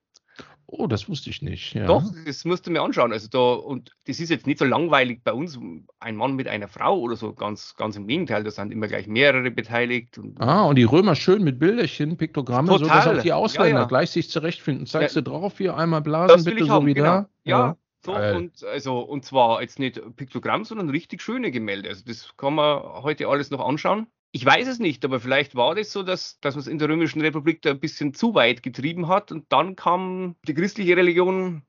[0.72, 1.74] Oh, das wusste ich nicht.
[1.74, 1.88] Ja.
[1.88, 3.12] Doch, das musst du mir anschauen.
[3.12, 5.58] Also da, und das ist jetzt nicht so langweilig bei uns,
[6.00, 9.08] ein Mann mit einer Frau oder so, ganz, ganz im Gegenteil, da sind immer gleich
[9.08, 10.20] mehrere beteiligt.
[10.20, 13.04] Und ah, und die Römer schön mit Bilderchen, Piktogramme, Total.
[13.04, 13.88] so dass auch die Ausländer ja, ja.
[13.88, 14.86] gleich sich zurechtfinden.
[14.86, 17.08] Zeigst du drauf hier einmal blasen, bitte so wie genau.
[17.08, 17.30] da.
[17.46, 21.90] Ja, so, und, also, und zwar jetzt nicht Piktogramm, sondern richtig schöne Gemälde.
[21.90, 24.08] Also das kann man heute alles noch anschauen.
[24.32, 26.90] Ich weiß es nicht, aber vielleicht war das so, dass, dass man es in der
[26.90, 31.64] Römischen Republik da ein bisschen zu weit getrieben hat und dann kam die christliche Religion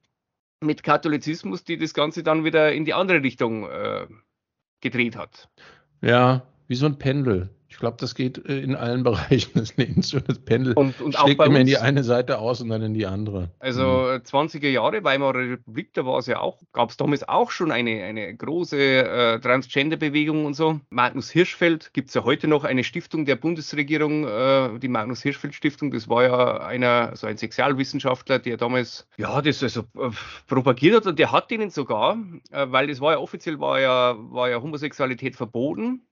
[0.60, 4.06] mit Katholizismus, die das Ganze dann wieder in die andere Richtung äh,
[4.80, 5.48] gedreht hat.
[6.02, 7.48] Ja, wie so ein Pendel.
[7.70, 10.08] Ich glaube, das geht äh, in allen Bereichen des Lebens.
[10.08, 12.94] So das Pendel und, und schlägt immer in die eine Seite aus und dann in
[12.94, 13.50] die andere.
[13.60, 14.22] Also mhm.
[14.22, 18.02] 20er Jahre Weimarer Republik, da war es ja auch, gab es damals auch schon eine,
[18.02, 20.80] eine große äh, Transgender-Bewegung und so.
[20.90, 25.54] Magnus Hirschfeld gibt es ja heute noch eine Stiftung der Bundesregierung, äh, die Magnus Hirschfeld
[25.54, 25.92] Stiftung.
[25.92, 30.10] Das war ja einer, so ein Sexualwissenschaftler, der damals ja das also äh,
[30.48, 32.18] propagiert hat und der hat denen sogar,
[32.50, 36.02] äh, weil das war ja offiziell war ja, war ja Homosexualität verboten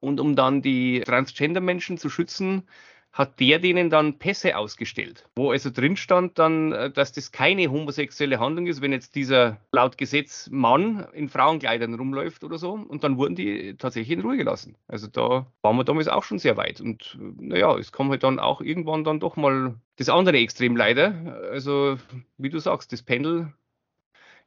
[0.00, 2.64] und um dann die Transgender-Menschen zu schützen,
[3.12, 7.70] hat der denen dann Pässe ausgestellt, wo also drin stand dann, äh, dass das keine
[7.70, 12.72] homosexuelle Handlung ist, wenn jetzt dieser laut Gesetz Mann in Frauenkleidern rumläuft oder so.
[12.72, 14.76] Und dann wurden die tatsächlich in Ruhe gelassen.
[14.86, 16.80] Also da waren wir damals auch schon sehr weit.
[16.80, 20.76] Und äh, naja, es kam halt dann auch irgendwann dann doch mal das andere Extrem
[20.76, 21.40] leider.
[21.50, 21.98] Also
[22.38, 23.52] wie du sagst, das Pendel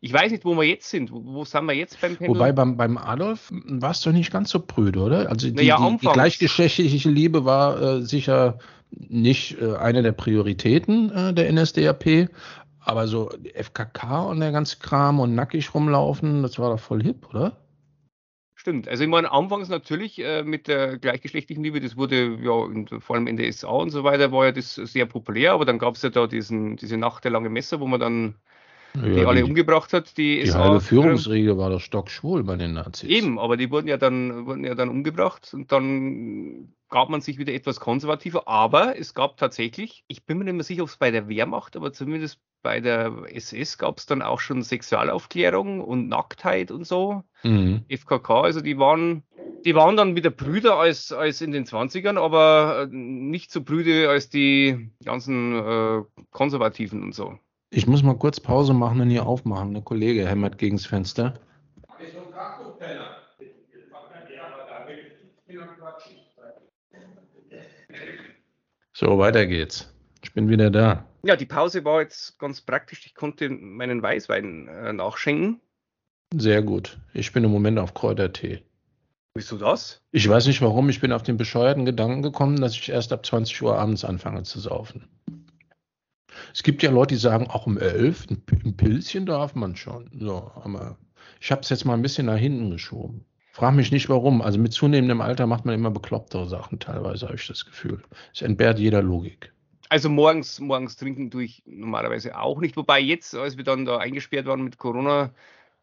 [0.03, 1.13] ich weiß nicht, wo wir jetzt sind.
[1.13, 2.35] Wo, wo sind wir jetzt beim Pendel?
[2.35, 5.29] Wobei beim, beim Adolf warst du nicht ganz so prüde, oder?
[5.29, 8.59] Also die, naja, die, die gleichgeschlechtliche Liebe war äh, sicher
[8.91, 12.27] nicht äh, eine der Prioritäten äh, der NSDAP,
[12.81, 17.29] aber so FKK und der ganze Kram und nackig rumlaufen, das war doch voll hip,
[17.29, 17.55] oder?
[18.55, 18.89] Stimmt.
[18.89, 23.15] Also ich meine, anfangs natürlich äh, mit der gleichgeschlechtlichen Liebe, das wurde ja in, vor
[23.15, 25.95] allem in der SA und so weiter, war ja das sehr populär, aber dann gab
[25.95, 28.35] es ja da diesen, diese Nacht der langen Messer, wo man dann
[28.95, 30.17] ja, die alle umgebracht hat.
[30.17, 33.09] Die, die halbe Führungsriege war doch stockschwul bei den Nazis.
[33.09, 37.39] Eben, aber die wurden ja dann, wurden ja dann umgebracht und dann gab man sich
[37.39, 40.97] wieder etwas konservativer, aber es gab tatsächlich, ich bin mir nicht mehr sicher, ob es
[40.97, 46.07] bei der Wehrmacht, aber zumindest bei der SS gab es dann auch schon Sexualaufklärung und
[46.07, 47.23] Nacktheit und so.
[47.41, 47.83] Mhm.
[47.89, 49.23] FKK, also die waren,
[49.65, 54.29] die waren dann wieder Brüder als, als in den 20ern, aber nicht so Brüder als
[54.29, 57.39] die ganzen äh, Konservativen und so.
[57.75, 59.73] Ich muss mal kurz Pause machen und hier aufmachen.
[59.73, 61.33] Der Kollege hämmert gegen das Fenster.
[68.95, 69.91] So, weiter geht's.
[70.21, 71.03] Ich bin wieder da.
[71.23, 73.07] Ja, die Pause war jetzt ganz praktisch.
[73.07, 75.59] Ich konnte meinen Weißwein äh, nachschenken.
[76.35, 76.99] Sehr gut.
[77.13, 78.61] Ich bin im Moment auf Kräutertee.
[79.33, 79.99] Wieso das?
[80.11, 80.89] Ich weiß nicht warum.
[80.89, 84.43] Ich bin auf den bescheuerten Gedanken gekommen, dass ich erst ab 20 Uhr abends anfange
[84.43, 85.09] zu saufen.
[86.53, 90.09] Es gibt ja Leute, die sagen, auch um 11 ein Pilzchen darf man schon.
[90.19, 90.97] So, aber
[91.41, 93.25] ich habe es jetzt mal ein bisschen nach hinten geschoben.
[93.51, 94.41] Frag mich nicht warum.
[94.41, 98.03] Also mit zunehmendem Alter macht man immer beklopptere Sachen teilweise, habe ich das Gefühl.
[98.33, 99.51] Es entbehrt jeder Logik.
[99.89, 102.77] Also morgens, morgens trinken tue ich normalerweise auch nicht.
[102.77, 105.31] Wobei jetzt, als wir dann da eingesperrt waren mit Corona,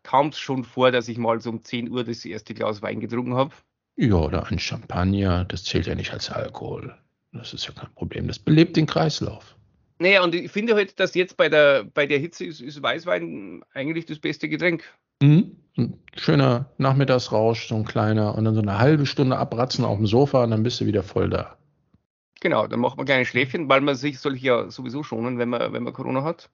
[0.04, 3.00] kam es schon vor, dass ich mal so um 10 Uhr das erste Glas Wein
[3.00, 3.54] getrunken habe.
[3.96, 6.96] Ja, oder ein Champagner, das zählt ja nicht als Alkohol.
[7.32, 8.26] Das ist ja kein Problem.
[8.26, 9.56] Das belebt den Kreislauf.
[10.00, 13.62] Naja, und ich finde halt, dass jetzt bei der, bei der Hitze ist, ist Weißwein
[13.74, 14.82] eigentlich das beste Getränk.
[15.22, 15.56] Mhm.
[15.76, 20.06] Ein schöner Nachmittagsrausch, so ein kleiner, und dann so eine halbe Stunde abratzen auf dem
[20.06, 21.58] Sofa und dann bist du wieder voll da.
[22.40, 25.74] Genau, dann macht man kleine Schläfchen, weil man sich soll ja sowieso schonen, wenn man,
[25.74, 26.48] wenn man Corona hat.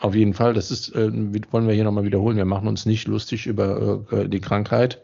[0.00, 1.12] Auf jeden Fall, das ist, äh,
[1.52, 2.36] wollen wir hier nochmal wiederholen.
[2.36, 5.00] Wir machen uns nicht lustig über äh, die Krankheit.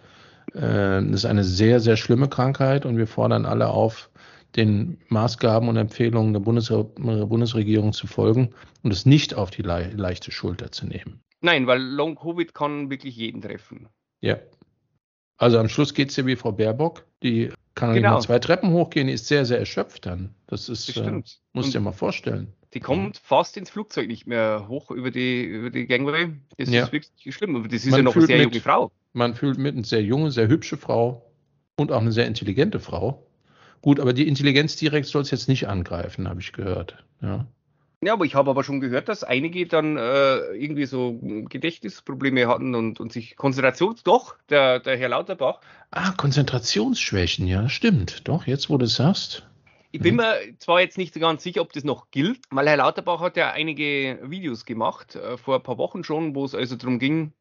[0.53, 4.11] Äh, das ist eine sehr, sehr schlimme Krankheit und wir fordern alle auf,
[4.57, 9.91] den Maßgaben und Empfehlungen der Bundes Bundesregierung zu folgen und es nicht auf die le
[9.95, 11.21] leichte Schulter zu nehmen.
[11.41, 13.89] Nein, weil Long Covid kann wirklich jeden treffen.
[14.21, 14.39] Ja.
[15.37, 18.17] Also am Schluss geht es ja wie Frau Baerbock, die kann genau.
[18.17, 20.35] nicht zwei Treppen hochgehen, die ist sehr, sehr erschöpft dann.
[20.49, 22.53] Das ist, äh, musst du dir mal vorstellen.
[22.75, 23.23] Die kommt ja.
[23.25, 26.33] fast ins Flugzeug nicht mehr hoch über die, über die Gangway.
[26.57, 26.85] Das ja.
[26.85, 27.55] ist wirklich schlimm.
[27.55, 28.91] Aber das ist man ja noch eine sehr mit, junge Frau.
[29.13, 31.25] Man fühlt mit eine sehr junge, sehr hübsche Frau
[31.77, 33.28] und auch eine sehr intelligente Frau.
[33.81, 37.05] Gut, aber die Intelligenz direkt soll es jetzt nicht angreifen, habe ich gehört.
[37.23, 37.47] Ja.
[38.01, 42.77] Ja, aber ich habe aber schon gehört, dass einige dann äh, irgendwie so Gedächtnisprobleme hatten
[42.77, 44.05] und, und sich Konzentrations...
[44.05, 45.61] Doch, der, der Herr Lauterbach.
[45.91, 48.29] Ah, Konzentrationsschwächen, ja, stimmt.
[48.29, 49.49] Doch, jetzt wo du es sagst.
[49.91, 53.21] Ich bin mir zwar jetzt nicht ganz sicher, ob das noch gilt, weil Herr Lauterbach
[53.21, 57.01] hat ja einige Videos gemacht, äh, vor ein paar Wochen schon, wo es also darum
[57.01, 57.33] ging,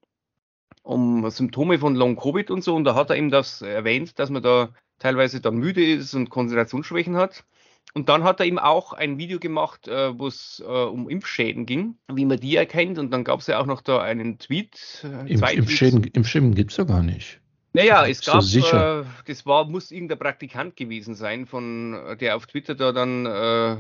[0.82, 2.73] um Symptome von Long Covid und so.
[2.73, 4.69] Und da hat er eben das erwähnt, dass man da
[5.00, 7.44] teilweise dann müde ist und Konzentrationsschwächen hat.
[7.94, 11.66] Und dann hat er eben auch ein Video gemacht, äh, wo es äh, um Impfschäden
[11.66, 13.00] ging, wie man die erkennt.
[13.00, 15.04] Und dann gab es ja auch noch da einen Tweet.
[15.04, 17.42] Äh, Impf, Impfschäden, Impfschäden gibt es ja gar nicht.
[17.74, 22.48] Naja, es gab, so äh, das war, muss irgendein Praktikant gewesen sein, von der auf
[22.48, 23.78] Twitter da dann äh,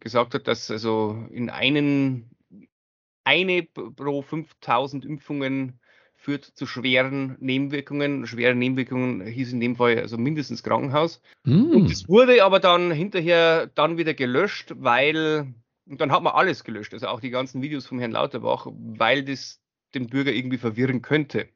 [0.00, 2.30] gesagt hat, dass also in einen,
[3.24, 5.78] eine pro 5000 Impfungen
[6.24, 8.26] führt zu schweren Nebenwirkungen.
[8.26, 11.20] Schwere Nebenwirkungen hieß in dem Fall also mindestens Krankenhaus.
[11.44, 11.70] Mm.
[11.70, 15.52] Und es wurde aber dann hinterher dann wieder gelöscht, weil,
[15.86, 19.22] und dann hat man alles gelöscht, also auch die ganzen Videos vom Herrn Lauterbach, weil
[19.22, 19.60] das
[19.94, 21.46] den Bürger irgendwie verwirren könnte.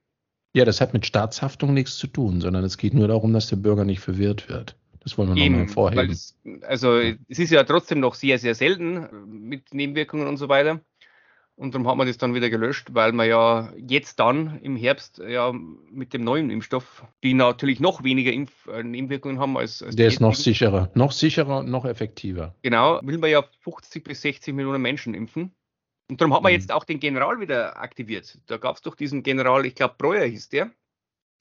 [0.54, 3.56] Ja, das hat mit Staatshaftung nichts zu tun, sondern es geht nur darum, dass der
[3.56, 4.76] Bürger nicht verwirrt wird.
[5.00, 6.10] Das wollen wir nochmal hervorheben.
[6.10, 10.80] Es, also es ist ja trotzdem noch sehr, sehr selten mit Nebenwirkungen und so weiter.
[11.58, 15.18] Und darum hat man das dann wieder gelöscht, weil man ja jetzt dann im Herbst
[15.18, 19.96] ja mit dem neuen Impfstoff, die natürlich noch weniger Impf äh, Nebenwirkungen haben als, als
[19.96, 22.54] der ist noch sicherer, noch sicherer und noch effektiver.
[22.62, 25.50] Genau, will man ja 50 bis 60 Millionen Menschen impfen.
[26.08, 26.58] Und darum hat man mhm.
[26.58, 28.38] jetzt auch den General wieder aktiviert.
[28.46, 30.70] Da gab es doch diesen General, ich glaube Breuer hieß der,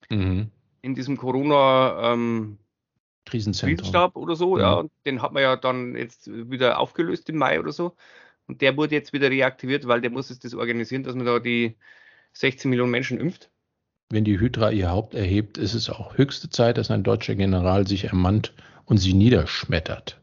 [0.09, 0.49] mhm.
[0.81, 2.57] in diesem Corona ähm,
[3.25, 3.77] Krisenzentrum.
[3.77, 4.61] Krisenstab oder so, mhm.
[4.61, 4.83] ja.
[5.05, 7.93] Den hat man ja dann jetzt wieder aufgelöst im Mai oder so.
[8.47, 11.39] Und der wurde jetzt wieder reaktiviert, weil der muss es das organisieren, dass man da
[11.39, 11.75] die
[12.33, 13.49] 16 Millionen Menschen impft.
[14.09, 17.85] Wenn die Hydra ihr Haupt erhebt, ist es auch höchste Zeit, dass ein deutscher General
[17.85, 18.53] sich ermannt
[18.85, 20.21] und sie niederschmettert.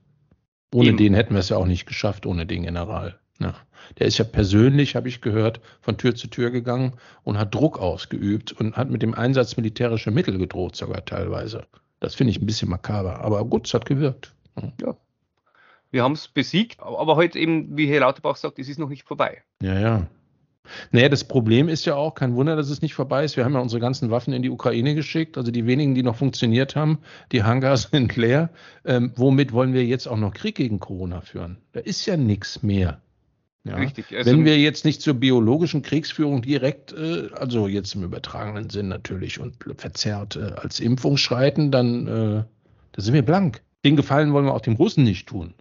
[0.72, 0.96] Ohne Eben.
[0.96, 3.20] den hätten wir es ja auch nicht geschafft, ohne den General.
[3.40, 3.54] Ja.
[3.98, 7.78] Der ist ja persönlich, habe ich gehört, von Tür zu Tür gegangen und hat Druck
[7.78, 11.66] ausgeübt und hat mit dem Einsatz militärischer Mittel gedroht, sogar teilweise.
[12.00, 14.34] Das finde ich ein bisschen makaber, aber gut, es hat gewirkt.
[14.80, 14.96] Ja,
[15.94, 19.04] wir haben es besiegt, aber heute eben, wie Herr Lauterbach sagt, es ist noch nicht
[19.04, 19.42] vorbei.
[19.62, 20.06] Ja, ja.
[20.90, 23.36] Naja, das Problem ist ja auch, kein Wunder, dass es nicht vorbei ist.
[23.36, 25.36] Wir haben ja unsere ganzen Waffen in die Ukraine geschickt.
[25.38, 26.98] Also die wenigen, die noch funktioniert haben,
[27.32, 28.50] die Hangars sind leer.
[28.84, 31.58] Ähm, womit wollen wir jetzt auch noch Krieg gegen Corona führen?
[31.72, 33.00] Da ist ja nichts mehr.
[33.64, 33.76] Ja.
[33.76, 34.14] Richtig.
[34.14, 38.88] Also, Wenn wir jetzt nicht zur biologischen Kriegsführung direkt, äh, also jetzt im übertragenen Sinn
[38.88, 42.44] natürlich und verzerrt äh, als Impfung schreiten, dann äh,
[42.92, 43.62] da sind wir blank.
[43.84, 45.54] Den Gefallen wollen wir auch dem Russen nicht tun.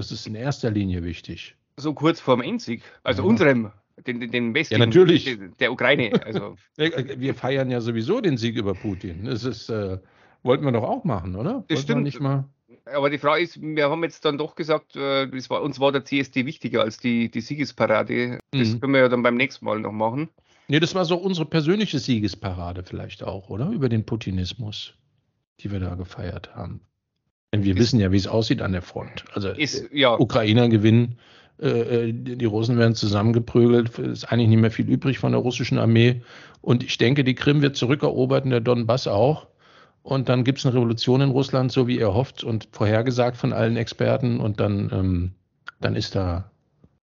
[0.00, 1.56] Das ist in erster Linie wichtig.
[1.76, 3.28] So kurz vorm Endsieg, also ja.
[3.28, 3.70] unserem,
[4.06, 5.38] den, den, westlichen, ja, natürlich.
[5.58, 6.12] der Ukraine.
[6.24, 6.56] Also.
[6.76, 9.26] wir feiern ja sowieso den Sieg über Putin.
[9.26, 9.98] Das ist, äh,
[10.42, 11.64] wollten wir doch auch machen, oder?
[11.68, 12.04] Das stimmt.
[12.04, 12.46] nicht mal
[12.86, 16.04] aber die Frage ist, wir haben jetzt dann doch gesagt, äh, war, uns war der
[16.04, 18.38] CSD wichtiger als die, die Siegesparade.
[18.52, 18.80] Das mhm.
[18.80, 20.28] können wir ja dann beim nächsten Mal noch machen.
[20.68, 23.70] Nee, das war so unsere persönliche Siegesparade vielleicht auch, oder?
[23.70, 24.94] Über den Putinismus,
[25.60, 26.80] die wir da gefeiert haben.
[27.52, 29.24] Denn wir ist, wissen ja, wie es aussieht an der Front.
[29.32, 30.18] Also ist, ja.
[30.18, 31.16] Ukrainer gewinnen,
[31.60, 35.40] äh, äh die Russen werden zusammengeprügelt, es ist eigentlich nicht mehr viel übrig von der
[35.40, 36.22] russischen Armee.
[36.60, 39.48] Und ich denke, die Krim wird zurückerobert und der Donbass auch.
[40.02, 43.52] Und dann gibt es eine Revolution in Russland, so wie er hofft und vorhergesagt von
[43.52, 44.40] allen Experten.
[44.40, 45.32] Und dann, ähm,
[45.80, 46.50] dann ist da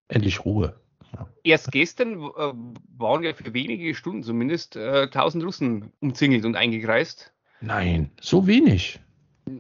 [0.08, 0.76] endlich Ruhe.
[1.14, 1.28] Ja.
[1.44, 2.54] Erst gestern äh,
[2.98, 7.34] waren ja für wenige Stunden zumindest äh, 1000 Russen umzingelt und eingekreist.
[7.62, 9.00] Nein, so wenig.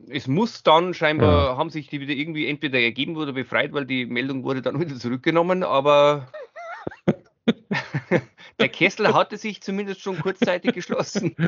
[0.09, 1.57] Es muss dann scheinbar, ja.
[1.57, 4.95] haben sich die wieder irgendwie entweder ergeben oder befreit, weil die Meldung wurde dann wieder
[4.95, 6.27] zurückgenommen, aber
[8.59, 11.35] der Kessel hatte sich zumindest schon kurzzeitig geschlossen.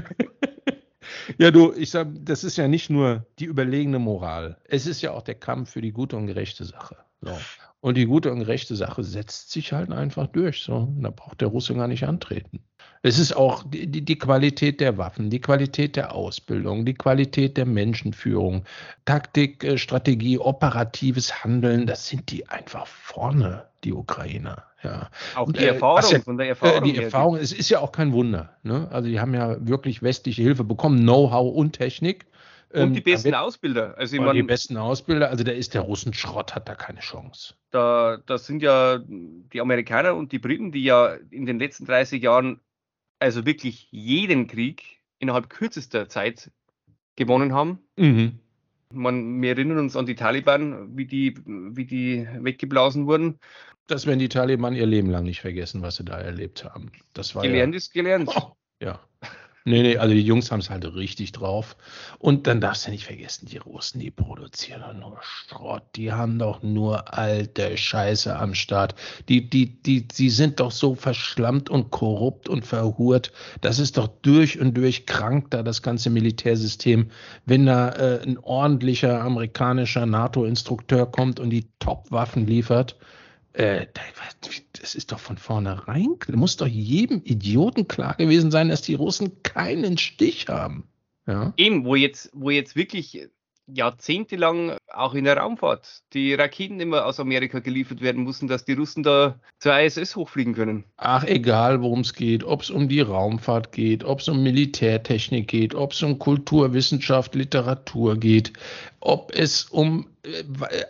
[1.37, 4.57] Ja, du, ich sag, das ist ja nicht nur die überlegene Moral.
[4.65, 6.97] Es ist ja auch der Kampf für die gute und gerechte Sache.
[7.21, 7.37] So.
[7.81, 10.61] Und die gute und gerechte Sache setzt sich halt einfach durch.
[10.61, 10.93] So.
[10.99, 12.59] Da braucht der Russe gar nicht antreten.
[13.01, 17.65] Es ist auch die, die, Qualität der Waffen, die Qualität der Ausbildung, die Qualität der
[17.65, 18.65] Menschenführung,
[19.05, 24.65] Taktik, äh, Strategie, operatives Handeln, das sind die einfach vorne, die Ukrainer.
[24.83, 25.09] Ja.
[25.35, 26.89] Auch und, die äh, Erfahrung, ja, von der Erfahrung.
[26.89, 28.57] Äh, die Erfahrung, es ist ja auch kein Wunder.
[28.63, 28.87] Ne?
[28.91, 32.25] Also die haben ja wirklich westliche Hilfe bekommen, Know-how und Technik.
[32.71, 33.97] Und ähm, die besten Ausbilder.
[33.97, 37.55] Also ich mein, die besten Ausbilder, also da ist der Russenschrott, hat da keine Chance.
[37.71, 42.21] Da, das sind ja die Amerikaner und die Briten, die ja in den letzten 30
[42.21, 42.59] Jahren
[43.19, 46.51] also wirklich jeden Krieg innerhalb kürzester Zeit
[47.15, 47.79] gewonnen haben.
[47.97, 48.39] Mhm.
[48.91, 53.39] Man, wir erinnern uns an die Taliban, wie die, wie die weggeblasen wurden.
[53.85, 56.91] Das werden die Taliban ihr Leben lang nicht vergessen, was sie da erlebt haben.
[57.13, 58.29] Das war gelernt ja, ist gelernt.
[58.35, 58.99] Oh, ja.
[59.69, 61.77] Nee, nee, also die Jungs haben es halt richtig drauf.
[62.17, 65.83] Und dann darfst du nicht vergessen, die Russen, die produzieren doch nur Schrott.
[65.95, 68.95] Die haben doch nur alte Scheiße am Start.
[69.27, 73.31] Die, die, die, die sind doch so verschlammt und korrupt und verhurt.
[73.61, 77.11] Das ist doch durch und durch krank da, das ganze Militärsystem.
[77.45, 82.97] Wenn da äh, ein ordentlicher amerikanischer NATO-Instrukteur kommt und die Top-Waffen liefert,
[83.53, 83.85] äh,
[84.79, 89.43] das ist doch von vornherein, muss doch jedem Idioten klar gewesen sein, dass die Russen
[89.43, 90.85] keinen Stich haben.
[91.27, 91.53] Ja.
[91.57, 93.29] Eben, wo jetzt, wo jetzt wirklich
[93.73, 98.73] jahrzehntelang auch in der Raumfahrt die Raketen immer aus Amerika geliefert werden mussten, dass die
[98.73, 100.83] Russen da zur ISS hochfliegen können.
[100.97, 105.47] Ach, egal worum es geht, ob es um die Raumfahrt geht, ob es um Militärtechnik
[105.47, 108.53] geht, ob es um Kulturwissenschaft, Literatur geht,
[108.99, 110.43] ob es um äh,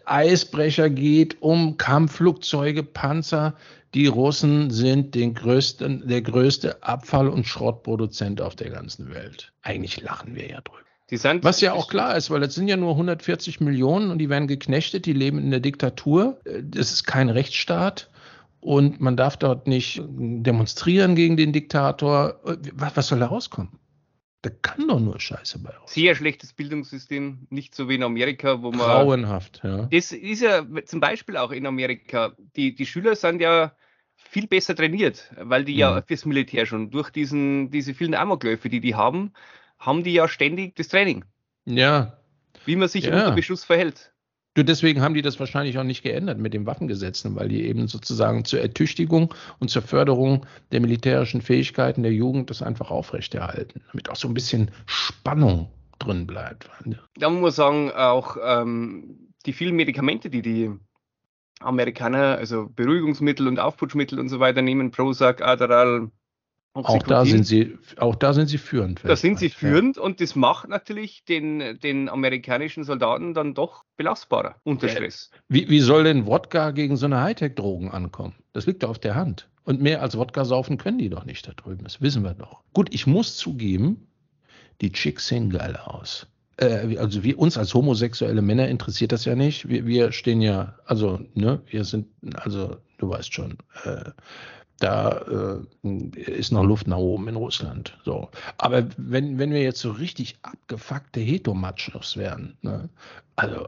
[0.05, 3.55] Eisbrecher geht, um Kampfflugzeuge, Panzer.
[3.93, 9.51] Die Russen sind den größten, der größte Abfall- und Schrottproduzent auf der ganzen Welt.
[9.63, 10.79] Eigentlich lachen wir ja drüber.
[11.43, 14.47] Was ja auch klar ist, weil es sind ja nur 140 Millionen und die werden
[14.47, 16.39] geknechtet, die leben in der Diktatur.
[16.63, 18.11] Das ist kein Rechtsstaat
[18.61, 22.39] und man darf dort nicht demonstrieren gegen den Diktator.
[22.73, 23.79] Was, was soll da rauskommen?
[24.41, 25.93] Da kann doch nur Scheiße bei raus.
[25.93, 28.79] Sehr schlechtes Bildungssystem, nicht so wie in Amerika, wo man.
[28.79, 29.87] Grauenhaft, ja.
[29.91, 32.33] Das ist ja zum Beispiel auch in Amerika.
[32.55, 33.73] Die, die Schüler sind ja
[34.15, 36.05] viel besser trainiert, weil die ja, ja mhm.
[36.05, 39.33] fürs Militär schon durch diesen, diese vielen Amokläufe, die die haben,
[39.77, 41.25] haben die ja ständig das Training.
[41.65, 42.17] Ja.
[42.65, 43.13] Wie man sich ja.
[43.13, 44.13] unter Beschuss verhält.
[44.57, 48.43] Deswegen haben die das wahrscheinlich auch nicht geändert mit den Waffengesetzen, weil die eben sozusagen
[48.45, 54.15] zur Ertüchtigung und zur Förderung der militärischen Fähigkeiten der Jugend das einfach aufrechterhalten, damit auch
[54.15, 56.69] so ein bisschen Spannung drin bleibt.
[57.15, 60.71] Da muss man sagen, auch ähm, die vielen Medikamente, die die
[61.61, 66.09] Amerikaner, also Beruhigungsmittel und Aufputschmittel und so weiter nehmen, Prozac, Adderall,
[66.73, 69.01] auch da sind sie, auch da sind sie führend.
[69.03, 70.03] Da sind sie führend ja.
[70.03, 75.31] und das macht natürlich den, den amerikanischen Soldaten dann doch belastbarer unter Stress.
[75.47, 78.35] Wie, wie soll denn Wodka gegen so eine Hightech-Drogen ankommen?
[78.53, 79.49] Das liegt auf der Hand.
[79.63, 81.83] Und mehr als Wodka saufen können die doch nicht da drüben.
[81.83, 82.61] Das wissen wir doch.
[82.73, 84.07] Gut, ich muss zugeben,
[84.81, 86.27] die Chicks sehen geil aus.
[86.57, 89.67] Äh, also wie uns als homosexuelle Männer interessiert das ja nicht.
[89.67, 94.11] Wir, wir stehen ja, also, ne, wir sind, also, du weißt schon, äh,
[94.79, 97.97] Da äh, ist noch Luft nach oben in Russland.
[98.05, 98.29] So.
[98.57, 102.89] Aber wenn, wenn wir jetzt so richtig abgefuckte Hetomachos werden, ne?
[103.35, 103.67] also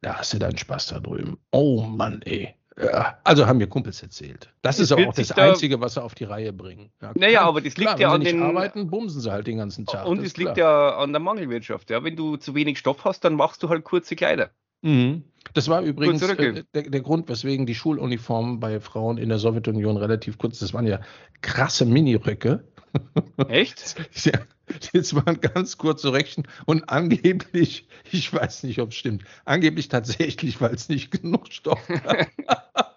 [0.00, 1.38] da hast du deinen Spaß da drüben.
[1.52, 2.54] Oh Mann, ey.
[2.80, 4.50] Ja, also haben mir Kumpels erzählt.
[4.62, 6.90] Das ist auch das da, Einzige, was sie auf die Reihe bringen.
[7.02, 8.42] Ja, naja, aber das liegt klar, ja an den.
[8.42, 10.06] arbeiten, bumsen sie halt den ganzen Tag.
[10.06, 11.90] Und es liegt ja an der Mangelwirtschaft.
[11.90, 14.50] Ja, wenn du zu wenig Stoff hast, dann machst du halt kurze Kleider.
[14.82, 15.24] Mhm.
[15.54, 19.96] Das war übrigens äh, der, der, Grund, weswegen die Schuluniformen bei Frauen in der Sowjetunion
[19.96, 21.00] relativ kurz, das waren ja
[21.40, 22.64] krasse Miniröcke.
[23.48, 23.96] Echt?
[24.24, 24.40] ja,
[24.92, 30.60] das waren ganz kurze Röckchen und angeblich, ich weiß nicht, ob es stimmt, angeblich tatsächlich,
[30.60, 32.28] weil es nicht genug Stoff gab.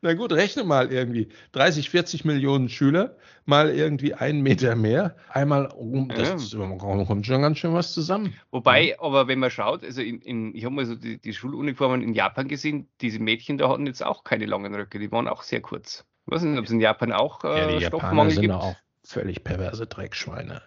[0.00, 1.28] Na gut, rechne mal irgendwie.
[1.52, 5.16] 30, 40 Millionen Schüler, mal irgendwie einen Meter mehr.
[5.28, 6.76] Einmal um, das ja.
[6.76, 8.34] kommt schon ganz schön was zusammen.
[8.50, 12.02] Wobei, aber wenn man schaut, also in, in, ich habe mal so die, die, Schuluniformen
[12.02, 15.42] in Japan gesehen, diese Mädchen da hatten jetzt auch keine langen Röcke, die waren auch
[15.42, 16.04] sehr kurz.
[16.26, 18.54] Ich weiß nicht, ob es in Japan auch äh, ja, Stoffmangel sind gibt.
[18.54, 18.76] Auch
[19.12, 20.62] völlig perverse Dreckschweine.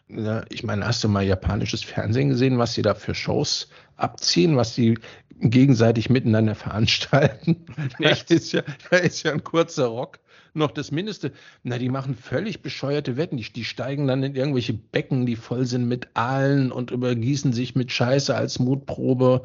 [0.50, 4.76] Ich meine, hast du mal japanisches Fernsehen gesehen, was sie da für Shows abziehen, was
[4.76, 5.00] sie
[5.40, 7.66] gegenseitig miteinander veranstalten?
[8.00, 10.20] Da ist, ja, da ist ja ein kurzer Rock
[10.54, 11.32] noch das Mindeste.
[11.64, 13.38] Na, die machen völlig bescheuerte Wetten.
[13.38, 17.76] Die, die steigen dann in irgendwelche Becken, die voll sind mit Aalen und übergießen sich
[17.76, 19.44] mit Scheiße als Mutprobe.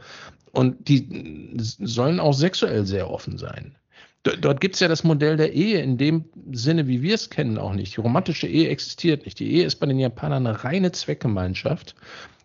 [0.52, 3.74] Und die sollen auch sexuell sehr offen sein.
[4.22, 7.56] Dort gibt es ja das Modell der Ehe in dem Sinne, wie wir es kennen,
[7.56, 7.96] auch nicht.
[7.96, 9.38] Die romantische Ehe existiert nicht.
[9.38, 11.94] Die Ehe ist bei den Japanern eine reine Zweckgemeinschaft.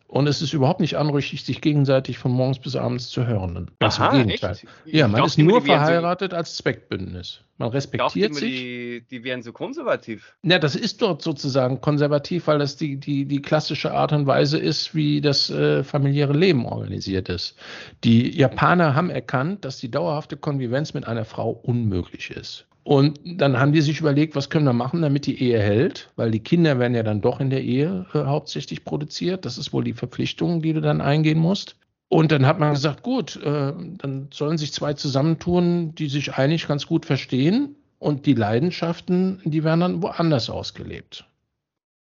[0.07, 3.71] Und es ist überhaupt nicht anrüchig, sich gegenseitig von morgens bis abends zu hören.
[3.79, 4.51] Ganz Aha, im Gegenteil.
[4.51, 4.65] Echt?
[4.85, 7.41] Ja, man ist nur verheiratet so, als Zweckbündnis.
[7.57, 8.51] Man respektiert sich.
[8.51, 10.35] Die, die wären so konservativ.
[10.43, 14.59] Ja, das ist dort sozusagen konservativ, weil das die, die, die klassische Art und Weise
[14.59, 17.57] ist, wie das äh, familiäre Leben organisiert ist.
[18.03, 22.67] Die Japaner haben erkannt, dass die dauerhafte Konvivenz mit einer Frau unmöglich ist.
[22.85, 26.29] Und dann haben die sich überlegt, was können wir machen, damit die Ehe hält, weil
[26.29, 29.43] die Kinder werden ja dann doch in der Ehe äh, hauptsächlich produziert.
[29.43, 31.77] Das ist wohl die Verpflichtung, die du dann eingehen musst.
[32.09, 36.67] Und dann hat man gesagt, gut, äh, dann sollen sich zwei zusammentun, die sich eigentlich
[36.67, 41.25] ganz gut verstehen und die Leidenschaften, die werden dann woanders ausgelebt.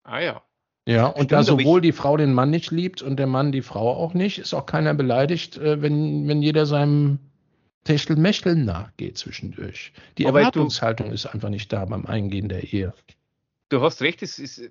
[0.04, 0.42] Ah ja.
[0.86, 3.62] Ja, und Stimmt, da sowohl die Frau den Mann nicht liebt und der Mann die
[3.62, 7.20] Frau auch nicht, ist auch keiner beleidigt, äh, wenn, wenn jeder seinem
[7.88, 9.94] Techtelmechteln nachgeht zwischendurch.
[10.18, 12.94] Die Aber Erwartungshaltung du, ist einfach nicht da beim Eingehen der Ehe.
[13.70, 14.70] Du hast recht, es ist,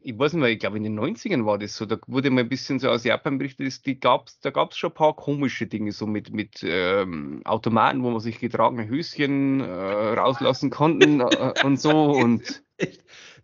[0.00, 2.42] ich weiß nicht mehr, ich glaube in den 90ern war das so, da wurde mal
[2.42, 5.66] ein bisschen so aus Japan berichtet, die gab's, da gab es schon ein paar komische
[5.66, 11.52] Dinge, so mit, mit ähm, Automaten, wo man sich getragene Höschen äh, rauslassen konnten äh,
[11.64, 12.62] und so und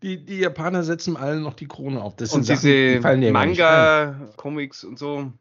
[0.02, 2.14] die, die Japaner setzen allen noch die Krone auf.
[2.14, 3.00] Das und diese
[3.32, 5.32] Manga-Comics und so.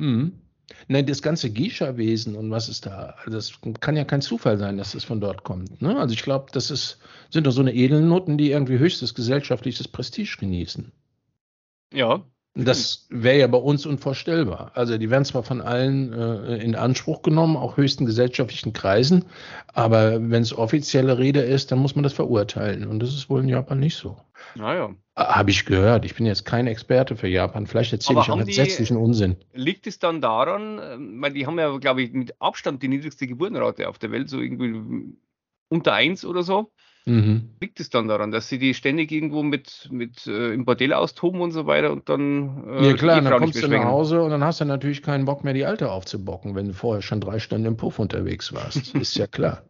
[0.00, 0.38] Mhm.
[0.86, 4.92] Nein, das ganze Geisha-Wesen und was ist da, das kann ja kein Zufall sein, dass
[4.92, 5.80] das von dort kommt.
[5.80, 5.98] Ne?
[5.98, 6.98] Also ich glaube, das ist,
[7.30, 10.92] sind doch so eine Edelnoten, die irgendwie höchstes gesellschaftliches Prestige genießen.
[11.92, 12.22] Ja.
[12.64, 14.72] Das wäre ja bei uns unvorstellbar.
[14.74, 19.24] Also die werden zwar von allen äh, in Anspruch genommen, auch höchsten gesellschaftlichen Kreisen,
[19.74, 22.86] aber wenn es offizielle Rede ist, dann muss man das verurteilen.
[22.86, 24.16] Und das ist wohl in Japan nicht so.
[24.56, 24.90] Naja.
[25.16, 26.04] Habe ich gehört.
[26.04, 27.66] Ich bin jetzt kein Experte für Japan.
[27.66, 29.36] Vielleicht erzähle ich auch entsetzlichen Unsinn.
[29.52, 33.28] Liegt es dann daran, ähm, weil die haben ja, glaube ich, mit Abstand die niedrigste
[33.28, 35.14] Geburtenrate auf der Welt, so irgendwie
[35.68, 36.72] unter eins oder so.
[37.08, 37.50] Mhm.
[37.60, 41.40] Liegt es dann daran, dass sie die ständig irgendwo mit, mit äh, im Bordell austoben
[41.40, 42.68] und so weiter und dann.
[42.68, 45.42] Äh, ja, klar, dann kommst du nach Hause und dann hast du natürlich keinen Bock
[45.42, 48.94] mehr, die Alte aufzubocken, wenn du vorher schon drei Stunden im Puff unterwegs warst.
[48.94, 49.62] ist ja klar.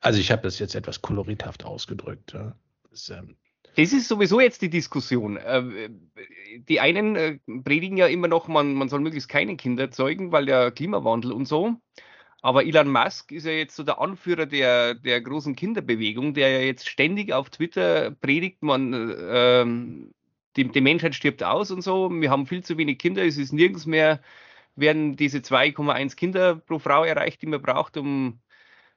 [0.00, 2.32] Also, ich habe das jetzt etwas kolorithaft ausgedrückt.
[2.32, 2.56] Ja.
[2.90, 3.36] Das, ähm,
[3.76, 5.36] das ist sowieso jetzt die Diskussion.
[5.36, 5.90] Äh,
[6.68, 10.46] die einen äh, predigen ja immer noch, man, man soll möglichst keine Kinder zeugen, weil
[10.46, 11.76] der Klimawandel und so.
[12.42, 16.60] Aber Elon Musk ist ja jetzt so der Anführer der, der großen Kinderbewegung, der ja
[16.60, 20.14] jetzt ständig auf Twitter predigt, man, ähm,
[20.56, 22.10] die, die Menschheit stirbt aus und so.
[22.10, 24.20] Wir haben viel zu wenig Kinder, es ist nirgends mehr,
[24.74, 28.40] werden diese 2,1 Kinder pro Frau erreicht, die man braucht, um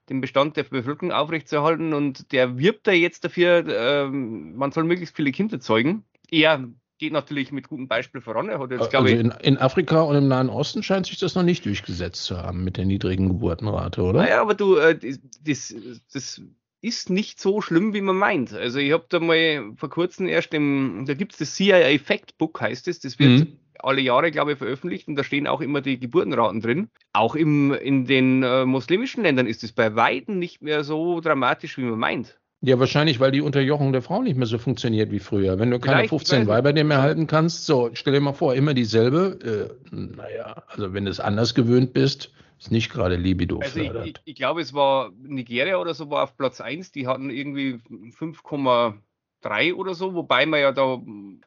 [0.09, 1.93] den Bestand der Bevölkerung aufrechtzuerhalten.
[1.93, 6.05] Und der wirbt da jetzt dafür, äh, man soll möglichst viele Kinder zeugen.
[6.29, 6.67] Er
[7.03, 8.47] geht natürlich mit gutem Beispiel voran.
[8.47, 11.43] Er hat jetzt, also in, in, Afrika und im Nahen Osten scheint sich das noch
[11.43, 14.21] nicht durchgesetzt zu haben mit der niedrigen Geburtenrate, oder?
[14.21, 14.97] Naja, aber du, äh,
[15.43, 15.75] das,
[16.13, 16.41] das
[16.79, 18.53] ist nicht so schlimm, wie man meint.
[18.53, 22.37] Also ich habe da mal vor kurzem erst im, da gibt es das CIA Fact
[22.37, 25.59] Book, heißt es, das wird mhm alle Jahre, glaube ich, veröffentlicht und da stehen auch
[25.59, 26.89] immer die Geburtenraten drin.
[27.11, 31.77] Auch im, in den äh, muslimischen Ländern ist es bei Weitem nicht mehr so dramatisch,
[31.77, 32.39] wie man meint.
[32.65, 35.59] Ja, wahrscheinlich, weil die Unterjochung der Frau nicht mehr so funktioniert wie früher.
[35.59, 38.55] Wenn du keine Vielleicht, 15 Weiber dir mehr halten kannst, so, stell dir mal vor,
[38.55, 39.75] immer dieselbe.
[39.91, 43.91] Äh, naja, also wenn du es anders gewöhnt bist, Ist nicht gerade Libido also ich,
[44.05, 46.93] ich, ich, glaube, es war Nigeria oder so, war auf Platz 1.
[46.93, 47.79] Die hatten irgendwie
[48.17, 51.01] 5,3 oder so, wobei man ja da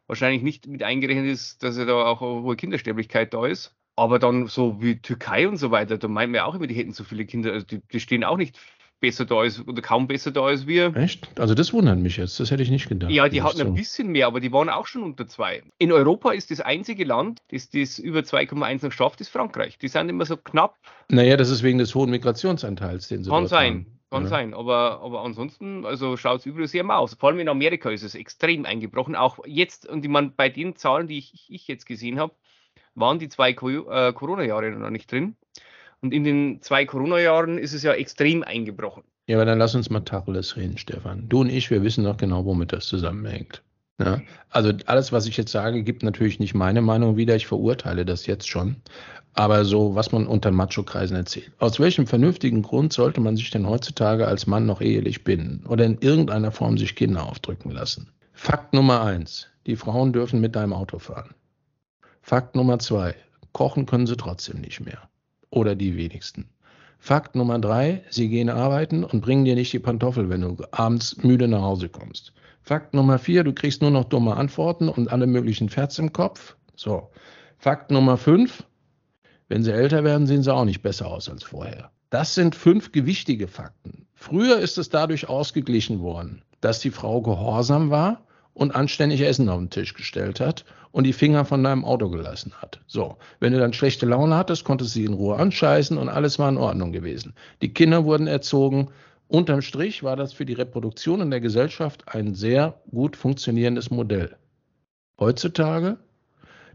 [0.07, 3.75] wahrscheinlich nicht mit eingerechnet ist, dass ja da auch eine hohe Kindersterblichkeit da ist.
[3.99, 6.93] Aber dann so wie Türkei und so weiter, da meinen wir auch immer, die hätten
[6.93, 7.55] so viele Kinder.
[7.55, 8.59] Also die, die stehen auch nicht
[9.01, 10.95] besser da ist oder kaum besser da als wir.
[10.97, 11.39] Echt?
[11.39, 13.11] Also das wundert mich jetzt, das hätte ich nicht gedacht.
[13.11, 13.65] Ja, die hatten so.
[13.65, 15.63] ein bisschen mehr, aber die waren auch schon unter zwei.
[15.79, 19.79] In Europa ist das einzige Land, das das über 2,1 noch schafft, ist Frankreich.
[19.79, 20.77] Die sind immer so knapp.
[21.09, 23.75] Naja, das ist wegen des hohen Migrationsanteils, den sie Kann sein.
[23.75, 23.97] Haben.
[24.09, 24.29] Kann ja.
[24.29, 27.15] sein, aber, aber ansonsten, also schaut es überall sehr mal aus.
[27.15, 29.17] Vor allem in Amerika ist es extrem eingebrochen.
[29.17, 32.33] Auch jetzt, und ich meine, bei den Zahlen, die ich, ich jetzt gesehen habe,
[32.95, 33.55] waren die zwei äh,
[34.13, 35.37] Corona-Jahre noch nicht drin.
[36.03, 39.03] Und in den zwei Corona-Jahren ist es ja extrem eingebrochen.
[39.27, 41.29] Ja, aber dann lass uns mal Tacheles reden, Stefan.
[41.29, 43.63] Du und ich, wir wissen doch genau, womit das zusammenhängt.
[43.99, 44.21] Ja?
[44.51, 47.35] Also alles, was ich jetzt sage, gibt natürlich nicht meine Meinung wieder.
[47.35, 48.77] Ich verurteile das jetzt schon.
[49.33, 51.53] Aber so, was man unter Macho-Kreisen erzählt.
[51.59, 55.85] Aus welchem vernünftigen Grund sollte man sich denn heutzutage als Mann noch ehelich binden oder
[55.85, 58.11] in irgendeiner Form sich Kinder aufdrücken lassen?
[58.33, 59.49] Fakt Nummer eins.
[59.67, 61.35] Die Frauen dürfen mit deinem Auto fahren.
[62.23, 63.15] Fakt Nummer zwei.
[63.53, 65.09] Kochen können sie trotzdem nicht mehr
[65.51, 66.49] oder die wenigsten.
[66.99, 71.17] Fakt Nummer drei, sie gehen arbeiten und bringen dir nicht die Pantoffel, wenn du abends
[71.23, 72.33] müde nach Hause kommst.
[72.63, 76.57] Fakt Nummer vier, du kriegst nur noch dumme Antworten und alle möglichen Ferts im Kopf.
[76.75, 77.11] So.
[77.59, 78.65] Fakt Nummer fünf,
[79.49, 81.91] wenn sie älter werden, sehen sie auch nicht besser aus als vorher.
[82.11, 84.07] Das sind fünf gewichtige Fakten.
[84.15, 89.59] Früher ist es dadurch ausgeglichen worden, dass die Frau gehorsam war und anständig Essen auf
[89.59, 90.65] den Tisch gestellt hat
[90.97, 92.81] und die Finger von deinem Auto gelassen hat.
[92.87, 96.39] So, wenn du dann schlechte Laune hattest, konntest du sie in Ruhe anscheißen und alles
[96.39, 97.35] war in Ordnung gewesen.
[97.61, 98.89] Die Kinder wurden erzogen.
[99.29, 104.37] Unterm Strich war das für die Reproduktion in der Gesellschaft ein sehr gut funktionierendes Modell.
[105.21, 105.99] Heutzutage,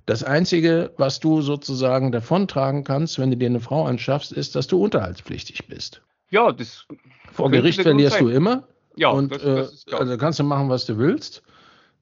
[0.06, 4.68] das Einzige, was du sozusagen davontragen kannst, wenn du dir eine Frau anschaffst, ist, dass
[4.68, 6.04] du unterhaltspflichtig bist.
[6.30, 6.86] Ja, das.
[7.32, 8.68] Vor Gericht verlierst du immer.
[8.98, 11.42] Ja, und das, das äh, also kannst du machen, was du willst.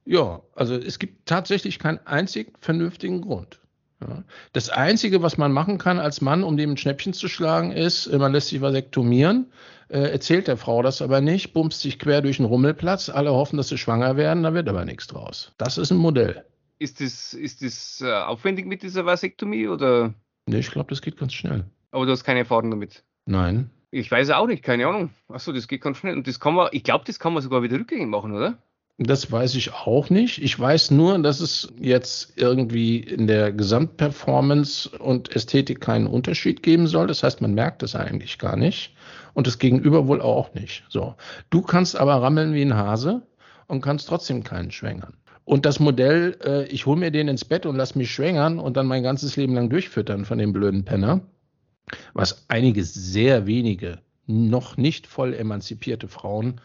[0.09, 3.59] Ja, also es gibt tatsächlich keinen einzigen vernünftigen Grund.
[4.01, 4.23] Ja.
[4.53, 8.07] Das Einzige, was man machen kann als Mann, um dem ein Schnäppchen zu schlagen, ist,
[8.07, 9.51] äh, man lässt sich vasektomieren,
[9.89, 13.57] äh, erzählt der Frau das aber nicht, bumst sich quer durch den Rummelplatz, alle hoffen,
[13.57, 15.51] dass sie schwanger werden, da wird aber nichts draus.
[15.59, 16.43] Das ist ein Modell.
[16.79, 20.15] Ist das, ist das äh, aufwendig mit dieser Vasektomie oder?
[20.47, 21.65] Nee, ich glaube, das geht ganz schnell.
[21.91, 23.03] Aber du hast keine Erfahrung damit?
[23.27, 23.69] Nein.
[23.91, 25.11] Ich weiß auch nicht, keine Ahnung.
[25.27, 26.15] Achso, das geht ganz schnell.
[26.15, 28.57] Und das kann man, ich glaube, das kann man sogar wieder rückgängig machen, oder?
[29.01, 30.43] Das weiß ich auch nicht.
[30.43, 36.85] Ich weiß nur, dass es jetzt irgendwie in der Gesamtperformance und Ästhetik keinen Unterschied geben
[36.85, 37.07] soll.
[37.07, 38.93] Das heißt, man merkt es eigentlich gar nicht
[39.33, 40.83] und das Gegenüber wohl auch nicht.
[40.89, 41.15] So.
[41.49, 43.21] Du kannst aber rammeln wie ein Hase
[43.67, 45.13] und kannst trotzdem keinen schwängern.
[45.45, 48.75] Und das Modell, äh, ich hole mir den ins Bett und lass mich schwängern und
[48.75, 51.21] dann mein ganzes Leben lang durchfüttern von dem blöden Penner,
[52.13, 56.59] was einige sehr wenige noch nicht voll emanzipierte Frauen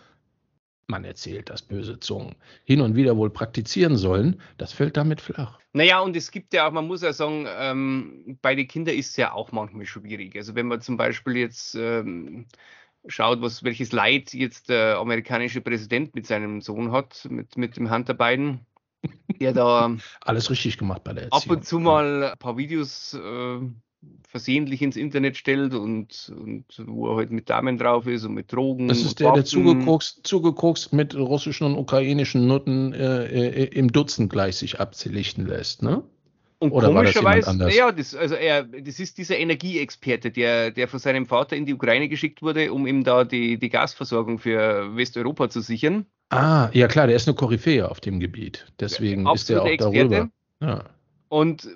[0.88, 5.58] man erzählt, dass böse Zungen hin und wieder wohl praktizieren sollen, das fällt damit flach.
[5.72, 9.10] Naja, und es gibt ja auch, man muss ja sagen, ähm, bei den Kindern ist
[9.10, 10.36] es ja auch manchmal schwierig.
[10.36, 12.46] Also wenn man zum Beispiel jetzt ähm,
[13.06, 17.90] schaut, was, welches Leid jetzt der amerikanische Präsident mit seinem Sohn hat, mit, mit dem
[17.90, 18.60] Hunter Biden,
[19.40, 21.42] der da alles richtig gemacht bei der Erziehung.
[21.42, 23.58] Ab und zu mal ein paar Videos äh,
[24.28, 28.52] versehentlich ins Internet stellt und, und wo er halt mit Damen drauf ist und mit
[28.52, 28.88] Drogen.
[28.88, 29.36] Das ist der, Waffen.
[29.36, 35.46] der zugekokst, zugekokst mit russischen und ukrainischen Nutten äh, äh, im Dutzend gleich sich abzelichten
[35.46, 36.02] lässt, ne?
[36.58, 41.26] Und Oder komischerweise, naja, das, also er, das ist dieser Energieexperte, der, der von seinem
[41.26, 45.60] Vater in die Ukraine geschickt wurde, um ihm da die, die Gasversorgung für Westeuropa zu
[45.60, 46.06] sichern.
[46.30, 48.66] Ah, ja klar, der ist eine Koryphäe auf dem Gebiet.
[48.80, 50.08] Deswegen ja, ist er auch Experte.
[50.08, 50.30] darüber.
[50.60, 50.84] Ja.
[51.28, 51.68] Und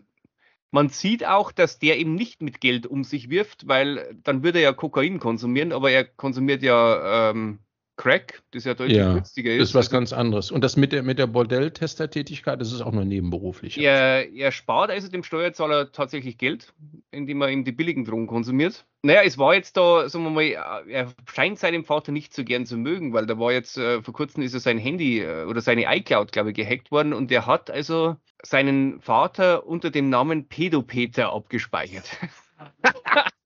[0.70, 4.58] man sieht auch, dass der eben nicht mit Geld um sich wirft, weil dann würde
[4.58, 7.60] er ja Kokain konsumieren, aber er konsumiert ja ähm,
[7.98, 9.60] Crack, das ja deutlich ja, günstiger ist.
[9.60, 10.50] Das ist was also, ganz anderes.
[10.52, 13.76] Und das mit der, mit der Bordelltestertätigkeit, das ist auch nur nebenberuflich.
[13.76, 16.72] Er, er spart also dem Steuerzahler tatsächlich Geld,
[17.10, 18.86] indem er ihm die billigen Drogen konsumiert.
[19.02, 22.66] Naja, es war jetzt da, sagen wir mal, er scheint seinem Vater nicht so gern
[22.66, 25.60] zu mögen, weil da war jetzt, äh, vor kurzem ist er sein Handy äh, oder
[25.60, 30.46] seine iCloud, glaube ich, gehackt worden und er hat also seinen Vater unter dem Namen
[30.46, 32.08] Pedopeter abgespeichert.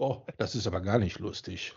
[0.00, 1.74] Oh, das ist aber gar nicht lustig.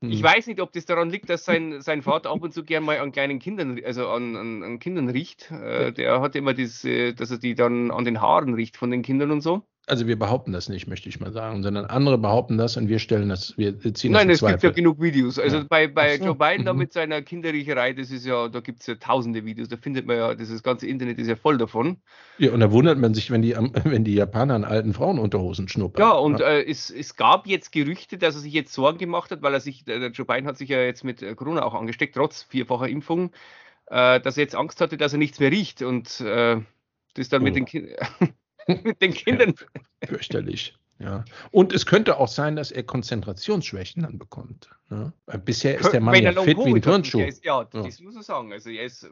[0.00, 0.22] Ich hm.
[0.22, 3.00] weiß nicht, ob das daran liegt, dass sein, sein Vater ab und zu gern mal
[3.00, 5.50] an kleinen Kindern, also an, an, an Kindern riecht.
[5.50, 8.90] Äh, der hat immer das, äh, dass er die dann an den Haaren riecht von
[8.90, 9.66] den Kindern und so.
[9.86, 12.98] Also wir behaupten das nicht, möchte ich mal sagen, sondern andere behaupten das und wir
[12.98, 15.38] stellen das, wir ziehen das Nein, es gibt ja genug Videos.
[15.38, 15.66] Also ja.
[15.68, 16.24] bei, bei so.
[16.24, 16.78] Joe Biden da mhm.
[16.78, 20.16] mit seiner Kinderriecherei, das ist ja, da gibt es ja tausende Videos, da findet man
[20.16, 21.98] ja, das ganze Internet ist ja voll davon.
[22.38, 23.54] Ja, und da wundert man sich, wenn die,
[23.84, 26.00] wenn die Japaner an alten Frauenunterhosen schnuppern.
[26.00, 26.46] Ja, und ja.
[26.46, 29.60] Äh, es, es gab jetzt Gerüchte, dass er sich jetzt Sorgen gemacht hat, weil er
[29.60, 32.88] sich, der Joe Biden hat sich ja jetzt mit äh, Corona auch angesteckt, trotz vierfacher
[32.88, 33.32] Impfung,
[33.88, 36.56] äh, dass er jetzt Angst hatte, dass er nichts mehr riecht und äh,
[37.12, 37.44] das dann oh.
[37.44, 37.96] mit den Kindern.
[38.66, 39.54] mit den Kindern.
[40.02, 40.74] Ja, fürchterlich.
[40.98, 41.24] Ja.
[41.50, 44.70] Und es könnte auch sein, dass er Konzentrationsschwächen dann bekommt.
[44.90, 45.12] Ja.
[45.38, 47.20] Bisher ist der Mann ja fit wie ein Turnschuh.
[47.20, 48.52] Ist, ja, das muss man sagen.
[48.52, 49.08] Also er ist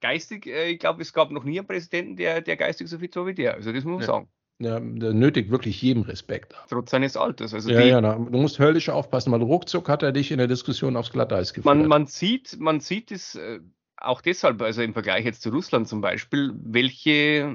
[0.00, 3.14] geistig, äh, ich glaube, es gab noch nie einen Präsidenten, der, der geistig so fit
[3.16, 3.54] war wie der.
[3.54, 4.28] Also das muss man sagen.
[4.60, 6.54] Ja, der nötigt wirklich jedem Respekt.
[6.68, 7.54] Trotz seines Alters.
[7.54, 10.96] Also ja, ja, du musst höllisch aufpassen, weil ruckzuck hat er dich in der Diskussion
[10.96, 11.64] aufs Glatteis geführt.
[11.64, 13.60] Man, man sieht, man sieht es äh,
[13.96, 17.54] auch deshalb, also im Vergleich jetzt zu Russland zum Beispiel, welche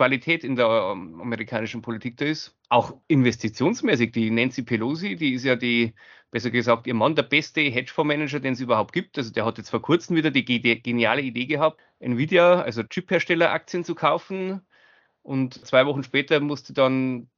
[0.00, 2.56] Qualität in der ähm, amerikanischen Politik da ist.
[2.70, 4.12] Auch investitionsmäßig.
[4.12, 5.92] Die Nancy Pelosi, die ist ja die,
[6.30, 9.18] besser gesagt, ihr Mann, der beste Hedgefondsmanager, den es überhaupt gibt.
[9.18, 13.94] Also der hat jetzt vor kurzem wieder die geniale Idee gehabt, Nvidia, also Chip-Hersteller-Aktien zu
[13.94, 14.62] kaufen.
[15.20, 17.28] Und zwei Wochen später musste dann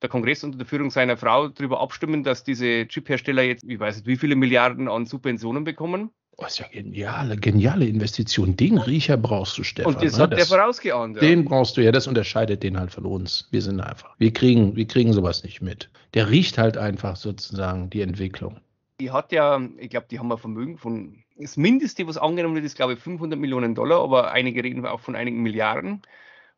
[0.00, 3.96] der Kongress unter der Führung seiner Frau darüber abstimmen, dass diese Chip-Hersteller jetzt, ich weiß
[3.96, 6.12] nicht, wie viele Milliarden an Subventionen bekommen.
[6.38, 8.56] Oh, ist ja geniale, geniale Investition.
[8.56, 9.94] Den Riecher brauchst du, Stefan.
[9.94, 10.24] Und das ne?
[10.24, 11.16] hat das, der vorausgeahnt.
[11.16, 11.20] Ja.
[11.20, 13.48] Den brauchst du, ja, das unterscheidet den halt von uns.
[13.52, 15.88] Wir sind einfach, wir kriegen, wir kriegen sowas nicht mit.
[16.12, 18.60] Der riecht halt einfach sozusagen die Entwicklung.
[19.00, 22.66] Die hat ja, ich glaube, die haben ein Vermögen von, das Mindeste, was angenommen wird,
[22.66, 26.02] ist, glaube ich, 500 Millionen Dollar, aber einige reden auch von einigen Milliarden.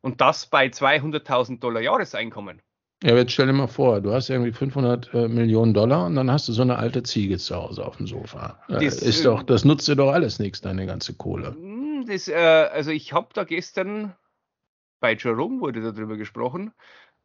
[0.00, 2.62] Und das bei 200.000 Dollar Jahreseinkommen.
[3.02, 6.30] Ja, jetzt stell dir mal vor, du hast irgendwie 500 äh, Millionen Dollar und dann
[6.30, 8.60] hast du so eine alte Ziege zu Hause auf dem Sofa.
[8.68, 11.54] Äh, das, ist doch, das nutzt dir doch alles nichts, deine ganze Kohle.
[11.54, 14.16] Hm, das, äh, also ich habe da gestern
[15.00, 16.72] bei Jerome wurde darüber gesprochen.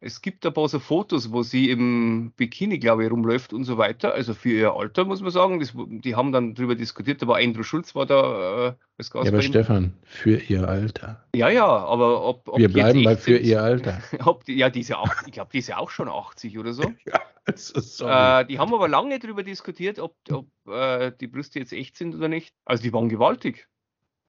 [0.06, 3.78] Es gibt ein paar so Fotos, wo sie im Bikini, glaube ich, rumläuft und so
[3.78, 4.12] weiter.
[4.12, 5.60] Also für ihr Alter, muss man sagen.
[5.60, 9.24] Das, die haben dann darüber diskutiert, aber Andrew Schulz war da äh, als Gast.
[9.24, 11.24] Ja, aber Stefan, für ihr Alter.
[11.34, 12.46] Ja, ja, aber ob.
[12.50, 14.02] ob Wir bleiben bei für ihr Alter.
[14.46, 16.74] Die, ja, die ist ja auch, ich glaube, die ist ja auch schon 80 oder
[16.74, 16.82] so.
[17.06, 17.22] ja,
[17.54, 21.96] so äh, die haben aber lange darüber diskutiert, ob, ob äh, die Brüste jetzt echt
[21.96, 22.52] sind oder nicht.
[22.66, 23.66] Also die waren gewaltig.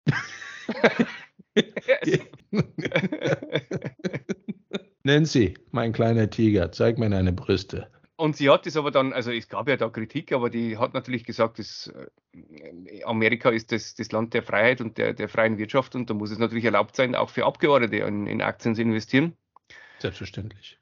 [5.06, 7.88] Nancy, mein kleiner Tiger, zeig mir deine Brüste.
[8.16, 10.96] Und sie hat es aber dann, also es gab ja da Kritik, aber die hat
[10.96, 11.94] natürlich gesagt, dass
[12.34, 16.16] äh, Amerika ist das, das Land der Freiheit und der, der freien Wirtschaft und da
[16.16, 19.34] muss es natürlich erlaubt sein, auch für Abgeordnete in, in Aktien zu investieren.
[20.00, 20.80] Selbstverständlich.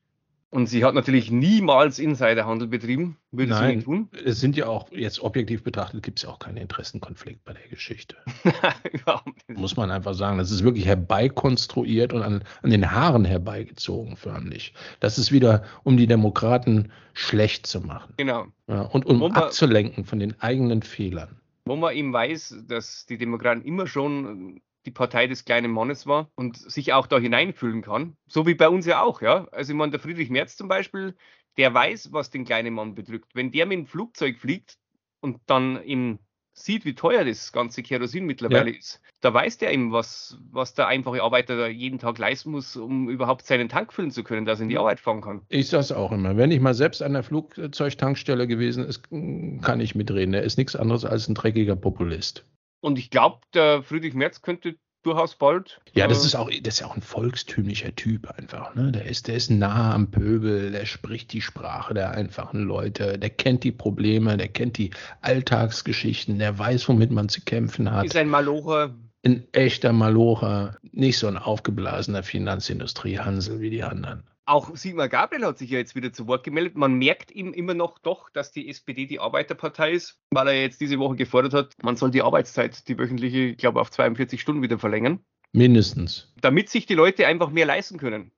[0.53, 4.09] Und sie hat natürlich niemals Insiderhandel betrieben, würde Nein, sie nicht tun.
[4.23, 7.67] Es sind ja auch, jetzt objektiv betrachtet, gibt es ja auch keinen Interessenkonflikt bei der
[7.69, 8.15] Geschichte.
[9.47, 10.37] Muss man einfach sagen.
[10.37, 14.75] Das ist wirklich herbeikonstruiert und an, an den Haaren herbeigezogen, förmlich.
[14.99, 18.13] Das ist wieder, um die Demokraten schlecht zu machen.
[18.17, 18.45] Genau.
[18.67, 21.41] Ja, und um man, abzulenken von den eigenen Fehlern.
[21.65, 26.29] Wo man eben weiß, dass die Demokraten immer schon die Partei des kleinen Mannes war
[26.35, 28.17] und sich auch da hineinfühlen kann.
[28.27, 29.47] So wie bei uns ja auch, ja.
[29.51, 31.15] Also ich meine, der Friedrich Merz zum Beispiel,
[31.57, 33.33] der weiß, was den kleinen Mann bedrückt.
[33.33, 34.77] Wenn der mit dem Flugzeug fliegt
[35.21, 36.19] und dann im
[36.53, 38.77] sieht, wie teuer das ganze Kerosin mittlerweile ja.
[38.77, 42.75] ist, da weiß der eben, was, was der einfache Arbeiter da jeden Tag leisten muss,
[42.75, 45.41] um überhaupt seinen Tank füllen zu können, dass er in die Arbeit fahren kann.
[45.49, 46.37] Ich sage es auch immer.
[46.37, 50.33] Wenn ich mal selbst an der Flugzeugtankstelle gewesen ist, kann ich mitreden.
[50.33, 52.45] Er ist nichts anderes als ein dreckiger Populist.
[52.83, 55.79] Und ich glaube, der Friedrich Merz könnte durchaus bald.
[55.93, 58.75] Ja, das äh, ist auch, das ist ja auch ein volkstümlicher Typ einfach.
[58.75, 58.91] Ne?
[58.91, 63.29] Der ist, der ist nah am Pöbel, der spricht die Sprache der einfachen Leute, der
[63.29, 68.05] kennt die Probleme, der kennt die Alltagsgeschichten, der weiß, womit man zu kämpfen hat.
[68.05, 68.93] Ist ein Malocher.
[69.25, 74.23] Ein echter Malocher, nicht so ein aufgeblasener Finanzindustrie-Hansel wie die anderen.
[74.45, 76.75] Auch Sigmar Gabriel hat sich ja jetzt wieder zu Wort gemeldet.
[76.75, 80.81] Man merkt ihm immer noch doch, dass die SPD die Arbeiterpartei ist, weil er jetzt
[80.81, 84.61] diese Woche gefordert hat, man soll die Arbeitszeit, die wöchentliche, ich glaube, auf 42 Stunden
[84.61, 85.19] wieder verlängern.
[85.53, 86.33] Mindestens.
[86.41, 88.31] Damit sich die Leute einfach mehr leisten können.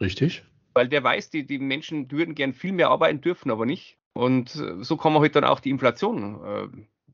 [0.00, 0.44] Richtig.
[0.72, 3.98] Weil der weiß, die, die Menschen würden gern viel mehr arbeiten, dürfen aber nicht.
[4.14, 6.68] Und äh, so kann man halt dann auch die Inflation äh,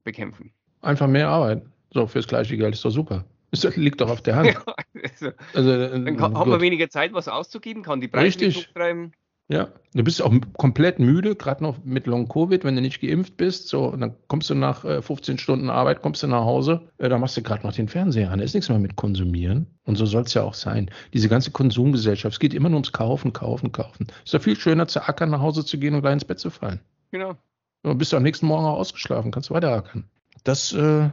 [0.05, 0.53] bekämpfen.
[0.81, 1.73] Einfach mehr arbeiten.
[1.93, 3.25] So, fürs gleiche Geld ist doch super.
[3.53, 4.57] Das liegt doch auf der Hand.
[5.03, 8.72] also, also, dann äh, kann, hat man weniger Zeit, was auszugeben, kann die Preise Richtig.
[8.72, 9.12] treiben.
[9.48, 13.36] Ja, du bist auch komplett müde, gerade noch mit Long Covid, wenn du nicht geimpft
[13.36, 13.68] bist.
[13.68, 17.11] So, und dann kommst du nach äh, 15 Stunden Arbeit, kommst du nach Hause, äh,
[17.11, 18.38] da machst du gerade noch den Fernseher an.
[18.38, 19.66] Da ist nichts mehr mit Konsumieren.
[19.84, 20.90] Und so soll es ja auch sein.
[21.12, 24.07] Diese ganze Konsumgesellschaft, es geht immer nur ums Kaufen, Kaufen, Kaufen.
[24.24, 26.48] Ist doch viel schöner zu ackern, nach Hause zu gehen und gleich ins Bett zu
[26.48, 26.80] fallen.
[27.11, 27.36] Genau.
[27.82, 30.05] Du bist du am nächsten Morgen auch ausgeschlafen, kannst weiter ackern.
[30.44, 31.11] Das äh,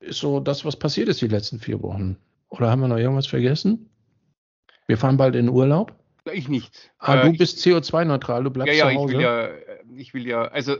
[0.00, 2.16] ist so das, was passiert ist die letzten vier Wochen.
[2.48, 3.90] Oder haben wir noch irgendwas vergessen?
[4.86, 5.94] Wir fahren bald in Urlaub.
[6.32, 6.92] Ich nicht.
[6.98, 9.12] Ah, äh, du bist CO2-neutral, du bleibst ja, ja, zu Hause.
[9.12, 9.50] Ich will ja,
[9.96, 10.76] ich will ja, also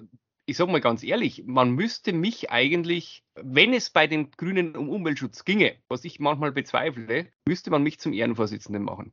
[0.49, 4.89] ich sage mal ganz ehrlich, man müsste mich eigentlich, wenn es bei den Grünen um
[4.89, 9.13] Umweltschutz ginge, was ich manchmal bezweifle, müsste man mich zum Ehrenvorsitzenden machen.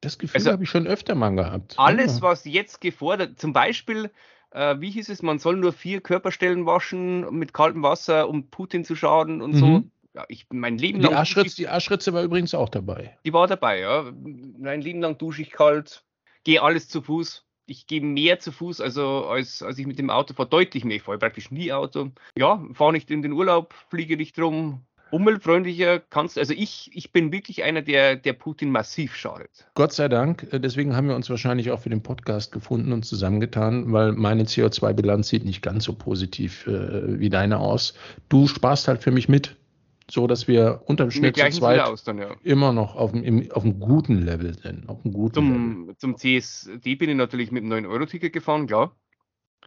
[0.00, 1.74] Das Gefühl also, habe ich schon öfter mal gehabt.
[1.78, 4.10] Alles, was jetzt gefordert, zum Beispiel,
[4.54, 8.84] äh, wie hieß es, man soll nur vier Körperstellen waschen mit kaltem Wasser, um Putin
[8.84, 9.58] zu schaden und mhm.
[9.58, 9.82] so.
[10.14, 11.14] Ja, ich mein Leben die lang.
[11.14, 13.18] Aschritz, die Aschritze war übrigens auch dabei.
[13.24, 14.12] Die war dabei, ja.
[14.58, 16.04] Mein Leben lang dusche ich kalt,
[16.44, 17.44] gehe alles zu Fuß.
[17.66, 20.98] Ich gehe mehr zu Fuß, also als, als ich mit dem Auto fahre, deutlich mehr.
[20.98, 22.12] Ich fahre praktisch nie Auto.
[22.38, 24.82] Ja, fahre nicht in den Urlaub, fliege nicht rum,
[25.14, 26.38] umweltfreundlicher kannst.
[26.38, 29.66] Also ich, ich bin wirklich einer, der, der Putin massiv schadet.
[29.74, 30.52] Gott sei Dank.
[30.52, 34.42] Äh, deswegen haben wir uns wahrscheinlich auch für den Podcast gefunden und zusammengetan, weil meine
[34.42, 37.94] CO2-Bilanz sieht nicht ganz so positiv äh, wie deine aus.
[38.28, 39.56] Du sparst halt für mich mit.
[40.10, 42.36] So dass wir unterm Schnitt zu zweit dann, ja.
[42.42, 44.86] immer noch auf einem, auf einem guten Level sind.
[44.86, 45.96] Auf einem guten zum, Level.
[45.96, 48.94] zum CSD bin ich natürlich mit einem 9-Euro-Ticket gefahren, klar.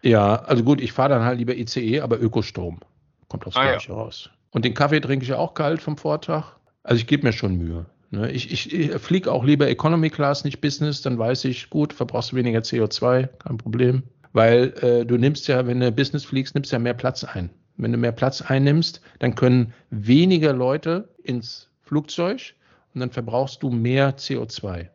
[0.04, 2.82] Ja, also gut, ich fahre dann halt lieber ICE, aber Ökostrom.
[3.30, 3.96] Kommt aufs ah, Gleiche ja.
[3.96, 4.30] raus.
[4.58, 6.56] Und den Kaffee trinke ich ja auch kalt vom Vortag.
[6.82, 7.86] Also ich gebe mir schon Mühe.
[8.10, 8.32] Ne?
[8.32, 12.32] Ich, ich, ich fliege auch lieber Economy Class, nicht Business, dann weiß ich, gut, verbrauchst
[12.32, 14.02] du weniger CO2, kein Problem.
[14.34, 17.52] Weil äh, du nimmst ja, wenn du Business fliegst, nimmst ja mehr Platz ein.
[17.76, 22.56] Wenn du mehr Platz einnimmst, dann können weniger Leute ins Flugzeug
[22.96, 24.88] und dann verbrauchst du mehr CO2.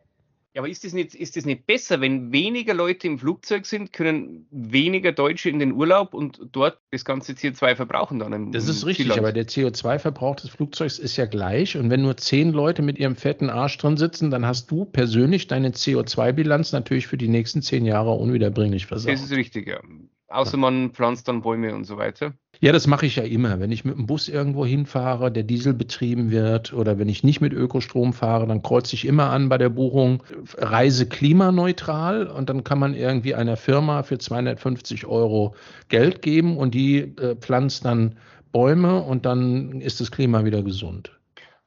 [0.55, 3.91] Ja, aber ist das, nicht, ist das nicht besser, wenn weniger Leute im Flugzeug sind,
[3.95, 8.35] können weniger Deutsche in den Urlaub und dort das ganze CO2 verbrauchen dann?
[8.35, 9.21] Im, das ist richtig, Zielland.
[9.21, 11.79] aber der CO2-Verbrauch des Flugzeugs ist ja gleich.
[11.79, 15.47] Und wenn nur zehn Leute mit ihrem fetten Arsch drin sitzen, dann hast du persönlich
[15.47, 19.15] deine CO2-Bilanz natürlich für die nächsten zehn Jahre unwiederbringlich versagt.
[19.15, 19.81] Das ist richtig, ja.
[20.29, 22.35] Außer man pflanzt dann Bäume und so weiter.
[22.63, 23.59] Ja, das mache ich ja immer.
[23.59, 27.41] Wenn ich mit dem Bus irgendwo hinfahre, der Diesel betrieben wird, oder wenn ich nicht
[27.41, 30.23] mit Ökostrom fahre, dann kreuze ich immer an bei der Buchung
[30.59, 35.57] Reise klimaneutral und dann kann man irgendwie einer Firma für 250 Euro
[35.89, 38.15] Geld geben und die äh, pflanzt dann
[38.53, 41.11] Bäume und dann ist das Klima wieder gesund.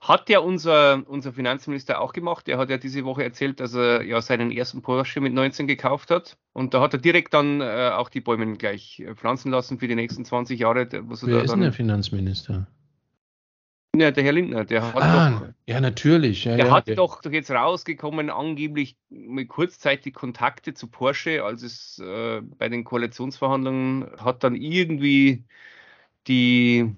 [0.08, 2.46] Hat ja unser, unser Finanzminister auch gemacht.
[2.46, 6.12] Der hat ja diese Woche erzählt, dass er ja seinen ersten Porsche mit 19 gekauft
[6.12, 6.38] hat.
[6.54, 9.88] Und da hat er direkt dann äh, auch die Bäume gleich äh, pflanzen lassen für
[9.88, 10.88] die nächsten 20 Jahre.
[11.08, 12.68] Was Wer ist denn der Finanzminister?
[13.96, 16.46] Ja, der Herr Lindner, der hat ah, doch, ja, natürlich.
[16.46, 21.64] Ja, der ja, hat der, doch jetzt rausgekommen, angeblich mit kurzzeitig Kontakte zu Porsche, als
[21.64, 25.46] es äh, bei den Koalitionsverhandlungen hat dann irgendwie
[26.28, 26.94] die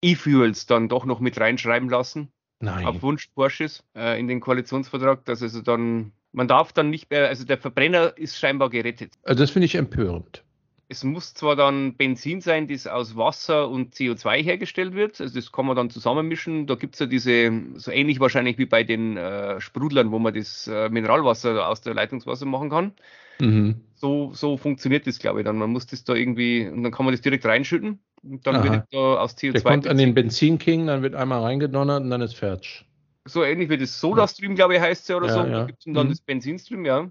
[0.00, 2.32] E-Fuels dann doch noch mit reinschreiben lassen.
[2.60, 2.86] Nein.
[2.86, 7.28] auf Wunsch Porsches äh, in den Koalitionsvertrag, dass also dann, man darf dann nicht mehr,
[7.28, 9.12] also der Verbrenner ist scheinbar gerettet.
[9.22, 10.44] Also das finde ich empörend.
[10.90, 15.52] Es muss zwar dann Benzin sein, das aus Wasser und CO2 hergestellt wird, also das
[15.52, 16.66] kann man dann zusammenmischen.
[16.66, 20.32] Da gibt es ja diese, so ähnlich wahrscheinlich wie bei den äh, Sprudlern, wo man
[20.32, 22.92] das äh, Mineralwasser aus der Leitungswasser machen kann.
[23.40, 23.82] Mhm.
[23.94, 25.56] So, so funktioniert das, glaube ich, dann.
[25.56, 28.64] Man muss das da irgendwie, und dann kann man das direkt reinschütten und dann Aha.
[28.64, 29.52] wird da aus CO2.
[29.52, 32.84] Der kommt an den Benzinking, dann wird einmal reingedonnert und dann ist fertig.
[33.24, 35.40] So ähnlich wie das Soda-Stream, glaube ich, heißt es ja oder ja, so.
[35.40, 35.48] Ja.
[35.48, 36.10] Da gibt es dann mhm.
[36.10, 37.10] das Benzinstream, ja.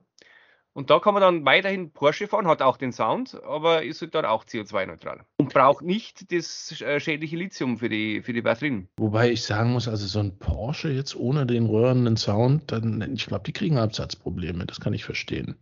[0.78, 4.14] Und da kann man dann weiterhin Porsche fahren, hat auch den Sound, aber ist halt
[4.14, 5.22] dann auch CO2-neutral.
[5.38, 8.88] Und braucht nicht das äh, schädliche Lithium für die, für die Batterien.
[8.98, 13.26] Wobei ich sagen muss, also so ein Porsche jetzt ohne den röhrenden Sound, dann, ich
[13.26, 15.56] glaube, die kriegen Absatzprobleme, das kann ich verstehen.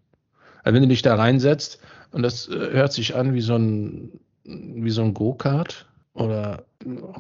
[0.66, 1.80] Also wenn du dich da reinsetzt
[2.12, 6.66] und das äh, hört sich an wie so ein wie so ein Go-Kart oder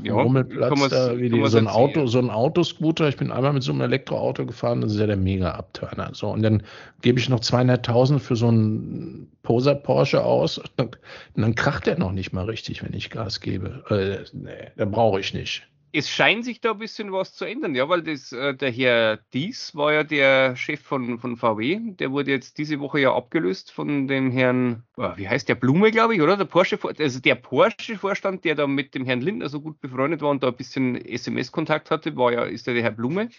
[0.03, 3.09] ja, Rummelplatz da, wie die, so ein Auto, so ein Autoscooter.
[3.09, 6.11] Ich bin einmal mit so einem Elektroauto gefahren, das ist ja der Mega-Abturner.
[6.13, 6.63] So, und dann
[7.01, 11.87] gebe ich noch 200.000 für so einen Poser Porsche aus und dann, und dann kracht
[11.87, 13.83] der noch nicht mal richtig, wenn ich Gas gebe.
[13.89, 17.73] Äh, nee, da brauche ich nicht es scheint sich da ein bisschen was zu ändern,
[17.73, 22.11] ja, weil das, äh, der Herr Dies war ja der Chef von, von VW, der
[22.11, 26.15] wurde jetzt diese Woche ja abgelöst von dem Herrn, oh, wie heißt der, Blume, glaube
[26.15, 26.35] ich, oder?
[26.35, 30.31] Der Porsche, also der Porsche-Vorstand, der da mit dem Herrn Lindner so gut befreundet war
[30.31, 33.29] und da ein bisschen SMS-Kontakt hatte, war ja, ist der, der Herr Blume.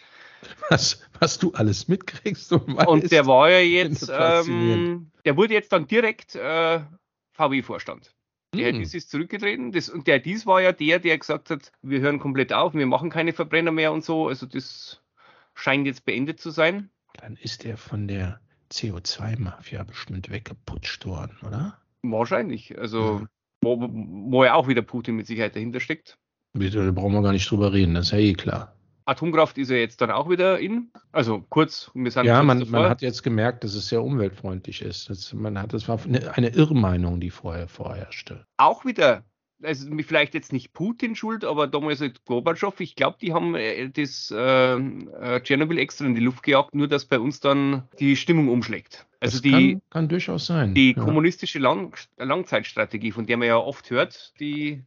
[0.70, 2.88] Was, was du alles mitkriegst und weißt.
[2.88, 6.80] Und der war ja jetzt, ähm, der wurde jetzt dann direkt äh,
[7.32, 8.14] VW-Vorstand.
[8.54, 8.78] Der hm.
[8.78, 9.72] Dies ist zurückgetreten.
[9.72, 12.86] Das, und der Dies war ja der, der gesagt hat, wir hören komplett auf, wir
[12.86, 14.28] machen keine Verbrenner mehr und so.
[14.28, 15.02] Also das
[15.54, 16.90] scheint jetzt beendet zu sein.
[17.14, 18.40] Dann ist er von der
[18.70, 21.78] CO2-Mafia bestimmt weggeputscht worden, oder?
[22.02, 22.78] Wahrscheinlich.
[22.78, 23.26] Also, ja.
[23.62, 26.18] wo, wo ja auch wieder Putin mit Sicherheit dahinter steckt.
[26.52, 28.75] Bitte, da brauchen wir gar nicht drüber reden, das ist ja eh klar.
[29.06, 30.90] Atomkraft ist ja jetzt dann auch wieder in.
[31.12, 35.08] Also kurz, wir sind Ja, man, man, hat jetzt gemerkt, dass es sehr umweltfreundlich ist.
[35.08, 38.44] Das, man hat, das war eine, eine Irrmeinung, die vorher vorherrschte.
[38.56, 39.24] Auch wieder
[39.62, 43.88] also vielleicht jetzt nicht Putin schuld, aber damals halt Gorbatschow, ich glaube, die haben äh,
[43.88, 48.16] das äh, äh, Tschernobyl extra in die Luft gejagt, nur dass bei uns dann die
[48.16, 49.06] Stimmung umschlägt.
[49.20, 50.74] Also das die, kann, kann, durchaus sein.
[50.74, 51.02] Die ja.
[51.02, 54.82] kommunistische Lang Langzeitstrategie, von der man ja oft hört, die,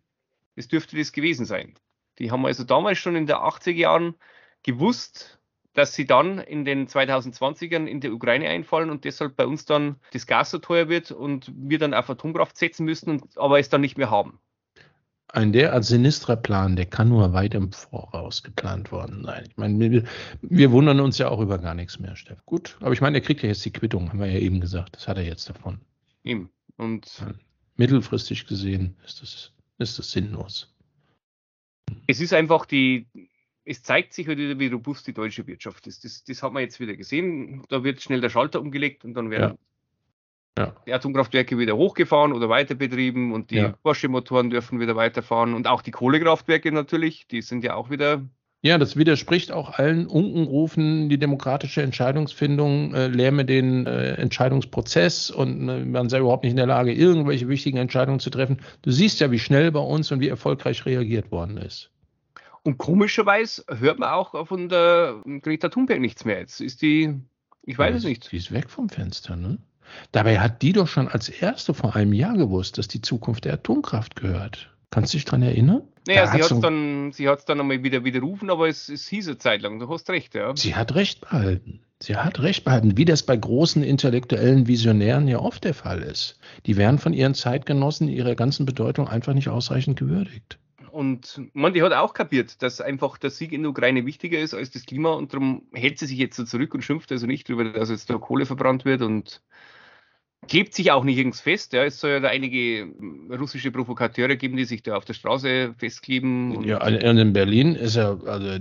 [0.55, 1.73] das dürfte das gewesen sein.
[2.19, 4.15] Die haben also damals schon in den 80er Jahren
[4.63, 5.39] gewusst,
[5.73, 9.97] dass sie dann in den 2020ern in der Ukraine einfallen und deshalb bei uns dann
[10.11, 13.69] das Gas so teuer wird und wir dann auf Atomkraft setzen müssen, und, aber es
[13.69, 14.39] dann nicht mehr haben.
[15.31, 19.45] Ein derart sinistrer Plan, der kann nur weit im Voraus geplant worden sein.
[19.47, 20.03] Ich meine, wir,
[20.41, 22.43] wir wundern uns ja auch über gar nichts mehr, Steff.
[22.47, 24.95] Gut, aber ich meine, er kriegt ja jetzt die Quittung, haben wir ja eben gesagt.
[24.95, 25.79] Das hat er jetzt davon.
[26.23, 26.49] Eben.
[26.77, 27.31] Und ja,
[27.75, 30.73] mittelfristig gesehen ist das, ist das sinnlos.
[32.07, 33.07] Es ist einfach die,
[33.65, 36.03] es zeigt sich halt wieder, wie robust die deutsche Wirtschaft ist.
[36.03, 37.63] Das, das hat man jetzt wieder gesehen.
[37.69, 39.57] Da wird schnell der Schalter umgelegt und dann werden
[40.57, 40.65] ja.
[40.65, 40.75] Ja.
[40.87, 43.69] die Atomkraftwerke wieder hochgefahren oder weiter betrieben und die ja.
[43.83, 48.25] Porsche-Motoren dürfen wieder weiterfahren und auch die Kohlekraftwerke natürlich, die sind ja auch wieder.
[48.61, 55.69] Ja, das widerspricht auch allen Unkenrufen, die demokratische Entscheidungsfindung äh, lähme den äh, Entscheidungsprozess und
[55.69, 58.59] äh, man sei überhaupt nicht in der Lage, irgendwelche wichtigen Entscheidungen zu treffen.
[58.81, 61.89] Du siehst ja, wie schnell bei uns und wie erfolgreich reagiert worden ist.
[62.63, 66.39] Und komischerweise hört man auch von der Greta Thunberg nichts mehr.
[66.39, 67.15] Jetzt ist die,
[67.63, 68.29] ich weiß ja, es nicht.
[68.29, 69.57] Die ist weg vom Fenster, ne?
[70.11, 73.53] Dabei hat die doch schon als erste vor einem Jahr gewusst, dass die Zukunft der
[73.53, 74.75] Atomkraft gehört.
[74.91, 75.81] Kannst du dich daran erinnern?
[76.07, 79.07] Naja, da sie hat es dann, sie hat's dann einmal wieder widerrufen, aber es, es
[79.07, 79.79] hieß eine Zeit lang.
[79.79, 80.55] Du hast recht, ja.
[80.55, 81.81] Sie hat recht behalten.
[82.01, 86.39] Sie hat recht behalten, wie das bei großen intellektuellen Visionären ja oft der Fall ist.
[86.65, 90.59] Die werden von ihren Zeitgenossen ihrer ganzen Bedeutung einfach nicht ausreichend gewürdigt.
[90.91, 94.53] Und man, die hat auch kapiert, dass einfach der Sieg in der Ukraine wichtiger ist
[94.53, 97.47] als das Klima und darum hält sie sich jetzt so zurück und schimpft also nicht
[97.49, 99.41] darüber, dass jetzt da Kohle verbrannt wird und
[100.47, 101.73] klebt sich auch nicht nirgends fest.
[101.73, 101.83] Ja.
[101.83, 102.87] Es soll ja da einige
[103.29, 106.63] russische Provokateure geben, die sich da auf der Straße festkleben.
[106.63, 108.57] ja, und in Berlin ist ja also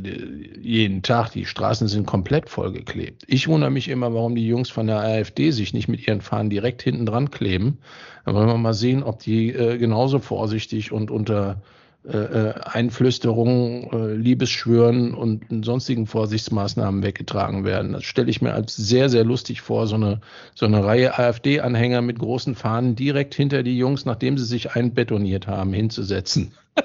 [0.60, 3.24] jeden Tag, die Straßen sind komplett vollgeklebt.
[3.26, 6.50] Ich wundere mich immer, warum die Jungs von der AfD sich nicht mit ihren Fahnen
[6.50, 7.78] direkt hinten dran kleben.
[8.24, 11.62] Da wollen wir mal sehen, ob die äh, genauso vorsichtig und unter
[12.04, 17.92] äh, äh, Einflüsterungen, äh, Liebesschwören und sonstigen Vorsichtsmaßnahmen weggetragen werden.
[17.92, 20.20] Das stelle ich mir als sehr, sehr lustig vor, so eine,
[20.54, 25.48] so eine Reihe AfD-Anhänger mit großen Fahnen direkt hinter die Jungs, nachdem sie sich einbetoniert
[25.48, 26.54] haben, hinzusetzen.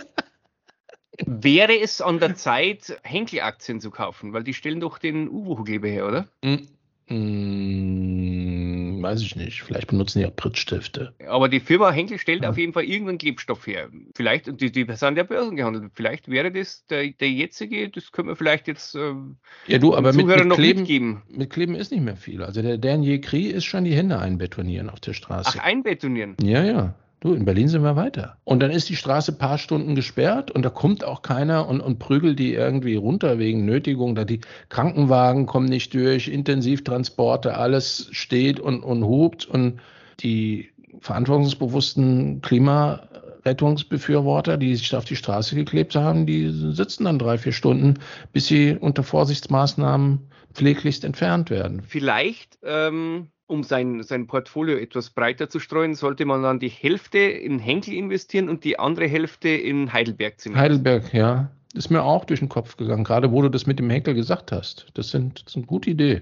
[1.26, 4.34] Wäre es an der Zeit, Henkel-Aktien zu kaufen?
[4.34, 6.28] Weil die stellen doch den Uwe-Kleber her, oder?
[7.08, 9.62] Hm, weiß ich nicht.
[9.62, 11.14] Vielleicht benutzen die auch Pritzstifte.
[11.28, 12.50] Aber die Firma Henkel stellt ja.
[12.50, 13.90] auf jeden Fall irgendeinen Klebstoff her.
[14.16, 15.92] Vielleicht, die, die sind ja Börsen gehandelt.
[15.94, 19.14] Vielleicht wäre das der, der jetzige, das können wir vielleicht jetzt äh,
[19.68, 21.22] ja, du, aber mit, mit, Kleben, mitgeben.
[21.30, 22.42] Mit Kleben ist nicht mehr viel.
[22.44, 25.58] Also der Dernier Cri ist schon die Hände einbetonieren auf der Straße.
[25.60, 26.38] Ach, einbetonieren?
[26.42, 26.96] Ja, ja.
[27.24, 28.36] Du, in Berlin sind wir weiter.
[28.44, 31.80] Und dann ist die Straße ein paar Stunden gesperrt und da kommt auch keiner und,
[31.80, 34.14] und prügelt die irgendwie runter wegen Nötigung.
[34.14, 39.80] Da die Krankenwagen kommen nicht durch, Intensivtransporte, alles steht und, und hupt und
[40.20, 47.54] die verantwortungsbewussten Klimarettungsbefürworter, die sich auf die Straße geklebt haben, die sitzen dann drei, vier
[47.54, 48.00] Stunden,
[48.34, 50.20] bis sie unter Vorsichtsmaßnahmen
[50.54, 51.84] pfleglichst entfernt werden.
[51.88, 57.20] Vielleicht ähm, um sein, sein Portfolio etwas breiter zu streuen, sollte man dann die Hälfte
[57.20, 60.56] in Henkel investieren und die andere Hälfte in Heidelberg ziehen.
[60.56, 61.52] Heidelberg, ja.
[61.74, 64.52] Ist mir auch durch den Kopf gegangen, gerade wo du das mit dem Henkel gesagt
[64.52, 64.88] hast.
[64.94, 66.22] Das, sind, das ist eine gute Idee.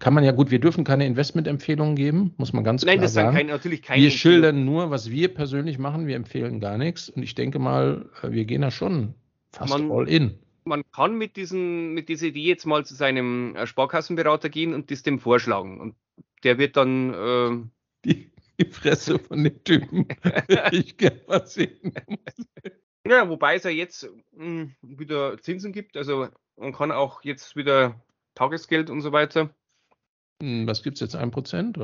[0.00, 3.26] Kann man ja gut, wir dürfen keine Investmentempfehlungen geben, muss man ganz Nein, klar sagen.
[3.28, 4.02] Nein, das sind natürlich keine.
[4.02, 7.08] Wir schildern nur, was wir persönlich machen, wir empfehlen gar nichts.
[7.08, 9.14] Und ich denke mal, wir gehen da schon
[9.52, 10.34] fast man, all in.
[10.64, 14.90] Man kann mit, diesen, mit dieser Idee jetzt mal zu seinem äh, Sparkassenberater gehen und
[14.90, 15.80] das dem vorschlagen.
[15.80, 15.94] Und
[16.44, 17.14] der wird dann.
[17.14, 17.68] Äh,
[18.04, 18.30] die,
[18.60, 20.06] die, Fresse von dem Typen.
[20.70, 21.92] ich gerne mal sehen.
[23.06, 25.96] Ja, wobei es ja jetzt mh, hm, wieder Zinsen gibt.
[25.96, 28.00] Also man kann auch jetzt wieder
[28.34, 29.50] Tagesgeld und so weiter.
[30.42, 31.78] Hm, was gibt es jetzt, ein Prozent?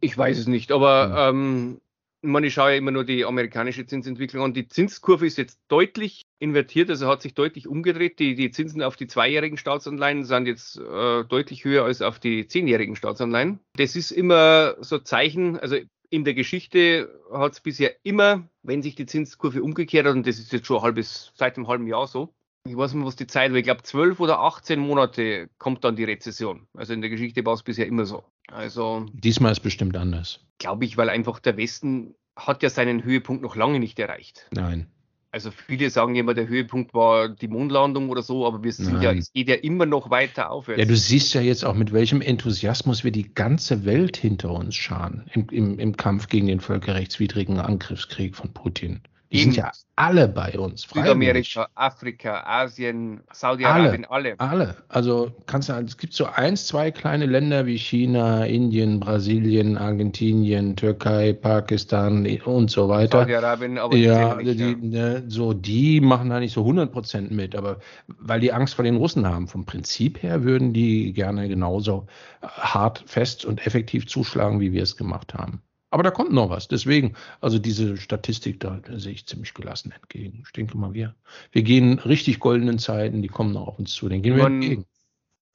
[0.00, 1.36] Ich weiß es nicht, aber hm.
[1.36, 1.80] ähm,
[2.26, 4.54] man, ich schaue ja immer nur die amerikanische Zinsentwicklung an.
[4.54, 8.18] Die Zinskurve ist jetzt deutlich invertiert, also hat sich deutlich umgedreht.
[8.18, 12.46] Die, die Zinsen auf die zweijährigen Staatsanleihen sind jetzt äh, deutlich höher als auf die
[12.46, 13.60] zehnjährigen Staatsanleihen.
[13.76, 15.76] Das ist immer so Zeichen, also
[16.10, 20.38] in der Geschichte hat es bisher immer, wenn sich die Zinskurve umgekehrt hat, und das
[20.38, 22.34] ist jetzt schon halbes, seit einem halben Jahr so,
[22.68, 25.96] ich weiß nicht, was die Zeit war, ich glaube zwölf oder 18 Monate kommt dann
[25.96, 26.66] die Rezession.
[26.74, 28.24] Also in der Geschichte war es bisher immer so.
[28.48, 30.40] Also diesmal ist bestimmt anders.
[30.58, 34.46] Glaube ich, weil einfach der Westen hat ja seinen Höhepunkt noch lange nicht erreicht.
[34.52, 34.86] Nein.
[35.32, 39.12] Also viele sagen immer, der Höhepunkt war die Mondlandung oder so, aber wir sind ja,
[39.12, 40.80] es geht ja immer noch weiter aufwärts.
[40.80, 44.76] Ja, du siehst ja jetzt auch, mit welchem Enthusiasmus wir die ganze Welt hinter uns
[44.76, 49.02] scharen im, im, im Kampf gegen den völkerrechtswidrigen Angriffskrieg von Putin.
[49.32, 50.82] Die sind ja alle bei uns.
[50.82, 54.50] Südamerika, Afrika, Asien, Saudi-Arabien, alle, alle.
[54.50, 54.76] Alle.
[54.88, 60.76] Also kannst du, es gibt so eins, zwei kleine Länder wie China, Indien, Brasilien, Argentinien,
[60.76, 63.20] Türkei, Pakistan und so weiter.
[63.20, 67.56] Saudi-Arabien, aber ja, die, die, ne, so die machen da nicht so 100 Prozent mit,
[67.56, 69.48] aber weil die Angst vor den Russen haben.
[69.48, 72.06] Vom Prinzip her würden die gerne genauso
[72.42, 75.62] hart, fest und effektiv zuschlagen, wie wir es gemacht haben.
[75.96, 76.68] Aber da kommt noch was.
[76.68, 80.42] Deswegen, also diese Statistik, da, da sehe ich ziemlich gelassen entgegen.
[80.44, 81.14] Ich denke mal, wir,
[81.52, 84.06] wir gehen richtig goldenen Zeiten, die kommen noch auf uns zu.
[84.10, 84.84] Den gehen wir man, entgegen.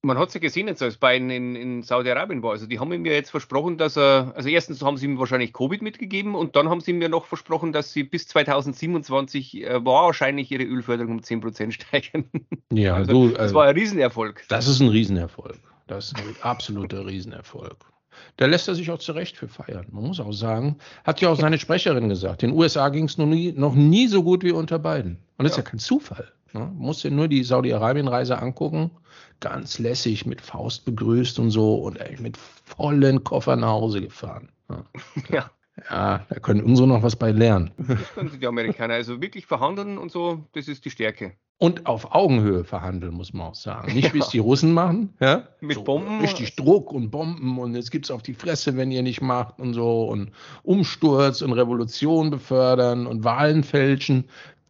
[0.01, 2.53] Man hat es ja gesehen, jetzt als Biden in, in Saudi-Arabien war.
[2.53, 5.53] Also die haben ihm ja jetzt versprochen, dass er, also erstens haben sie ihm wahrscheinlich
[5.53, 9.85] Covid mitgegeben und dann haben sie ihm ja noch versprochen, dass sie bis 2027 äh,
[9.85, 12.25] wahrscheinlich ihre Ölförderung um 10% steigern.
[12.73, 14.43] Ja, also, du, das war ein Riesenerfolg.
[14.49, 15.59] Das ist ein Riesenerfolg.
[15.85, 17.90] Das ist ein absoluter Riesenerfolg.
[18.37, 19.85] Da lässt er sich auch zurecht für feiern.
[19.91, 23.25] Man muss auch sagen, hat ja auch seine Sprecherin gesagt, den USA ging es noch
[23.25, 25.17] nie, noch nie so gut wie unter beiden.
[25.37, 25.59] Und das ja.
[25.59, 26.31] ist ja kein Zufall.
[26.53, 26.59] Ne?
[26.59, 28.91] Man muss dir nur die Saudi-Arabien-Reise angucken.
[29.39, 34.49] Ganz lässig mit Faust begrüßt und so und ey, mit vollen Koffern nach Hause gefahren.
[34.69, 34.83] Ne?
[35.29, 35.49] Ja.
[35.89, 37.71] Ja, da können unsere noch was bei lernen.
[37.77, 38.93] Das können die Amerikaner.
[38.95, 41.33] Also wirklich verhandeln und so, das ist die Stärke.
[41.61, 43.93] Und auf Augenhöhe verhandeln, muss man auch sagen.
[43.93, 45.13] Nicht, wie es die Russen machen.
[45.19, 45.47] Ja?
[45.59, 46.19] Mit so Bomben.
[46.19, 49.59] Richtig Druck und Bomben und jetzt gibt es auf die Fresse, wenn ihr nicht macht
[49.59, 50.05] und so.
[50.05, 50.31] Und
[50.63, 54.25] Umsturz und Revolution befördern und Wahlen fälschen.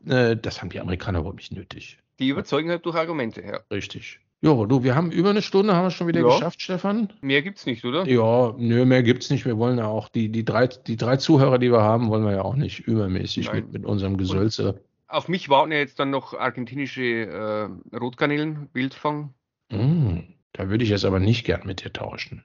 [0.05, 1.97] Äh, das haben die Amerikaner überhaupt nicht nötig.
[2.19, 3.61] Die überzeugen halt durch Argumente, ja.
[3.71, 4.19] Richtig.
[4.41, 6.27] Jo, du, wir haben über eine Stunde, haben wir schon wieder ja.
[6.27, 7.13] geschafft, Stefan.
[7.21, 8.05] Mehr gibt's nicht, oder?
[8.05, 9.45] Ja, nö, mehr gibt's nicht.
[9.45, 12.33] Wir wollen ja auch die, die, drei, die drei Zuhörer, die wir haben, wollen wir
[12.33, 14.73] ja auch nicht übermäßig mit, mit unserem Gesölze.
[14.73, 19.33] Und auf mich warten ja jetzt dann noch argentinische äh, Rotkanälen, Wildfang.
[19.69, 20.19] Mm,
[20.53, 22.43] da würde ich jetzt aber nicht gern mit dir tauschen.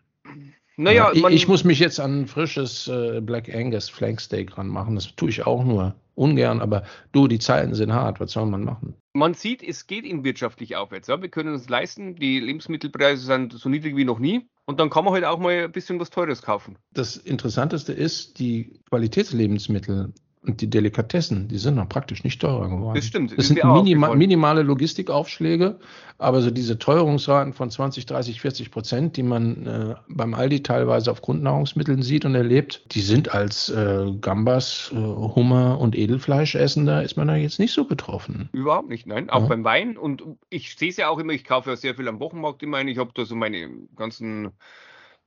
[0.77, 4.95] Naja, ja, ich, ich, muss mich jetzt an ein frisches äh, Black Angus Flanksteak ranmachen.
[4.95, 8.21] Das tue ich auch nur ungern, aber du, die Zeiten sind hart.
[8.21, 8.95] Was soll man machen?
[9.15, 11.09] Man sieht, es geht ihm wirtschaftlich aufwärts.
[11.09, 11.23] Ja?
[11.23, 14.47] Wir können uns leisten, die Lebensmittelpreise sind so niedrig wie noch nie.
[14.67, 16.77] Und dann kann man halt auch mal ein bisschen was Teures kaufen.
[16.93, 20.13] Das Interessanteste ist, die Qualitätslebensmittel
[20.47, 22.95] und die Delikatessen, die sind noch praktisch nicht teurer geworden.
[22.95, 23.37] Das stimmt.
[23.37, 25.79] Das sind minima minimale Logistikaufschläge,
[26.19, 31.11] aber so diese Teuerungsraten von 20, 30, 40 Prozent, die man äh, beim Aldi teilweise
[31.11, 37.17] auf Grundnahrungsmitteln sieht und erlebt, die sind als äh, Gambas, äh, Hummer und Edelfleischessender, ist
[37.17, 38.49] man da jetzt nicht so betroffen.
[38.53, 39.31] Überhaupt nicht, nein.
[39.31, 39.49] Auch ja.
[39.49, 39.97] beim Wein.
[39.97, 42.83] Und ich sehe es ja auch immer, ich kaufe ja sehr viel am Wochenmarkt immer
[42.83, 44.53] Ich habe da so meine ganzen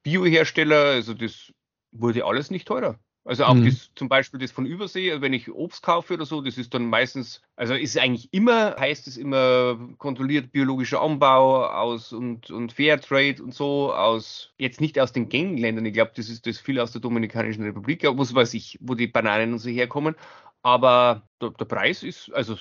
[0.03, 1.51] Biohersteller, also das
[1.91, 2.99] wurde alles nicht teurer.
[3.29, 3.65] Also auch mhm.
[3.65, 6.73] das, zum Beispiel das von Übersee, also wenn ich Obst kaufe oder so, das ist
[6.73, 12.73] dann meistens, also ist eigentlich immer, heißt es immer kontrolliert biologischer Anbau aus und, und
[12.73, 16.79] Fairtrade und so, aus, jetzt nicht aus den Gängenländern, ich glaube, das ist das viel
[16.79, 20.15] aus der Dominikanischen Republik, was weiß ich, wo die Bananen und so herkommen,
[20.63, 22.57] aber der, der Preis ist, also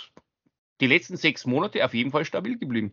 [0.83, 2.93] die letzten sechs Monate auf jeden Fall stabil geblieben.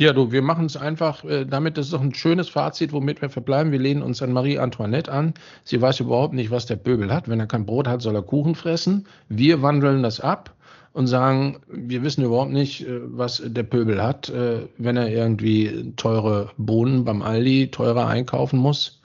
[0.00, 3.20] Ja, du, wir machen es einfach äh, damit, das ist doch ein schönes Fazit, womit
[3.20, 3.72] wir verbleiben.
[3.72, 5.34] Wir lehnen uns an Marie Antoinette an.
[5.64, 7.28] Sie weiß überhaupt nicht, was der Pöbel hat.
[7.28, 9.06] Wenn er kein Brot hat, soll er Kuchen fressen.
[9.28, 10.54] Wir wandeln das ab
[10.92, 15.92] und sagen, wir wissen überhaupt nicht, äh, was der Pöbel hat, äh, wenn er irgendwie
[15.96, 19.01] teure Bohnen beim Aldi teurer einkaufen muss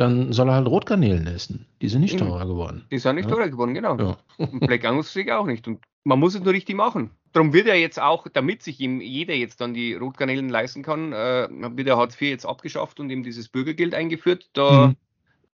[0.00, 1.66] dann soll er halt Rotgarnelen essen.
[1.82, 2.86] Die sind nicht teurer geworden.
[2.90, 3.34] Die sind nicht ja?
[3.36, 3.98] teurer geworden, genau.
[3.98, 4.16] Ja.
[4.38, 5.68] Und Black Angus auch nicht.
[5.68, 7.10] Und man muss es nur richtig machen.
[7.32, 11.12] Darum wird er jetzt auch, damit sich ihm jeder jetzt dann die Rotgarnelen leisten kann,
[11.12, 14.48] äh, wird der Hartz IV jetzt abgeschafft und eben dieses Bürgergeld eingeführt.
[14.54, 14.96] Da mhm.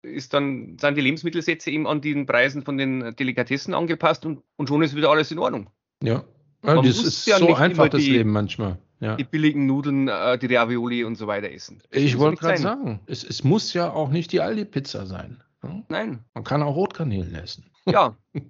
[0.01, 4.69] ist dann, sind die Lebensmittelsätze eben an den Preisen von den Delikatessen angepasst und, und
[4.69, 5.69] schon ist wieder alles in Ordnung.
[6.01, 6.23] Ja,
[6.63, 8.77] ja das ist ja so einfach das Leben manchmal.
[8.99, 9.15] Ja.
[9.15, 11.81] Die billigen Nudeln, äh, die Ravioli und so weiter essen.
[11.91, 15.43] Das ich wollte gerade sagen, es, es, muss ja auch nicht die Aldi-Pizza sein.
[15.61, 15.83] Hm?
[15.87, 16.23] Nein.
[16.33, 17.65] Man kann auch Rotgarnelen essen.
[17.85, 18.17] Ja.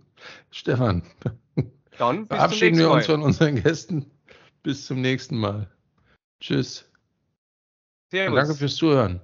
[0.52, 1.04] Stefan,
[1.98, 4.06] dann verabschieden wir uns von unseren Gästen.
[4.64, 5.70] Bis zum nächsten Mal.
[6.40, 6.90] Tschüss.
[8.10, 8.40] Servus.
[8.40, 9.22] Danke fürs Zuhören.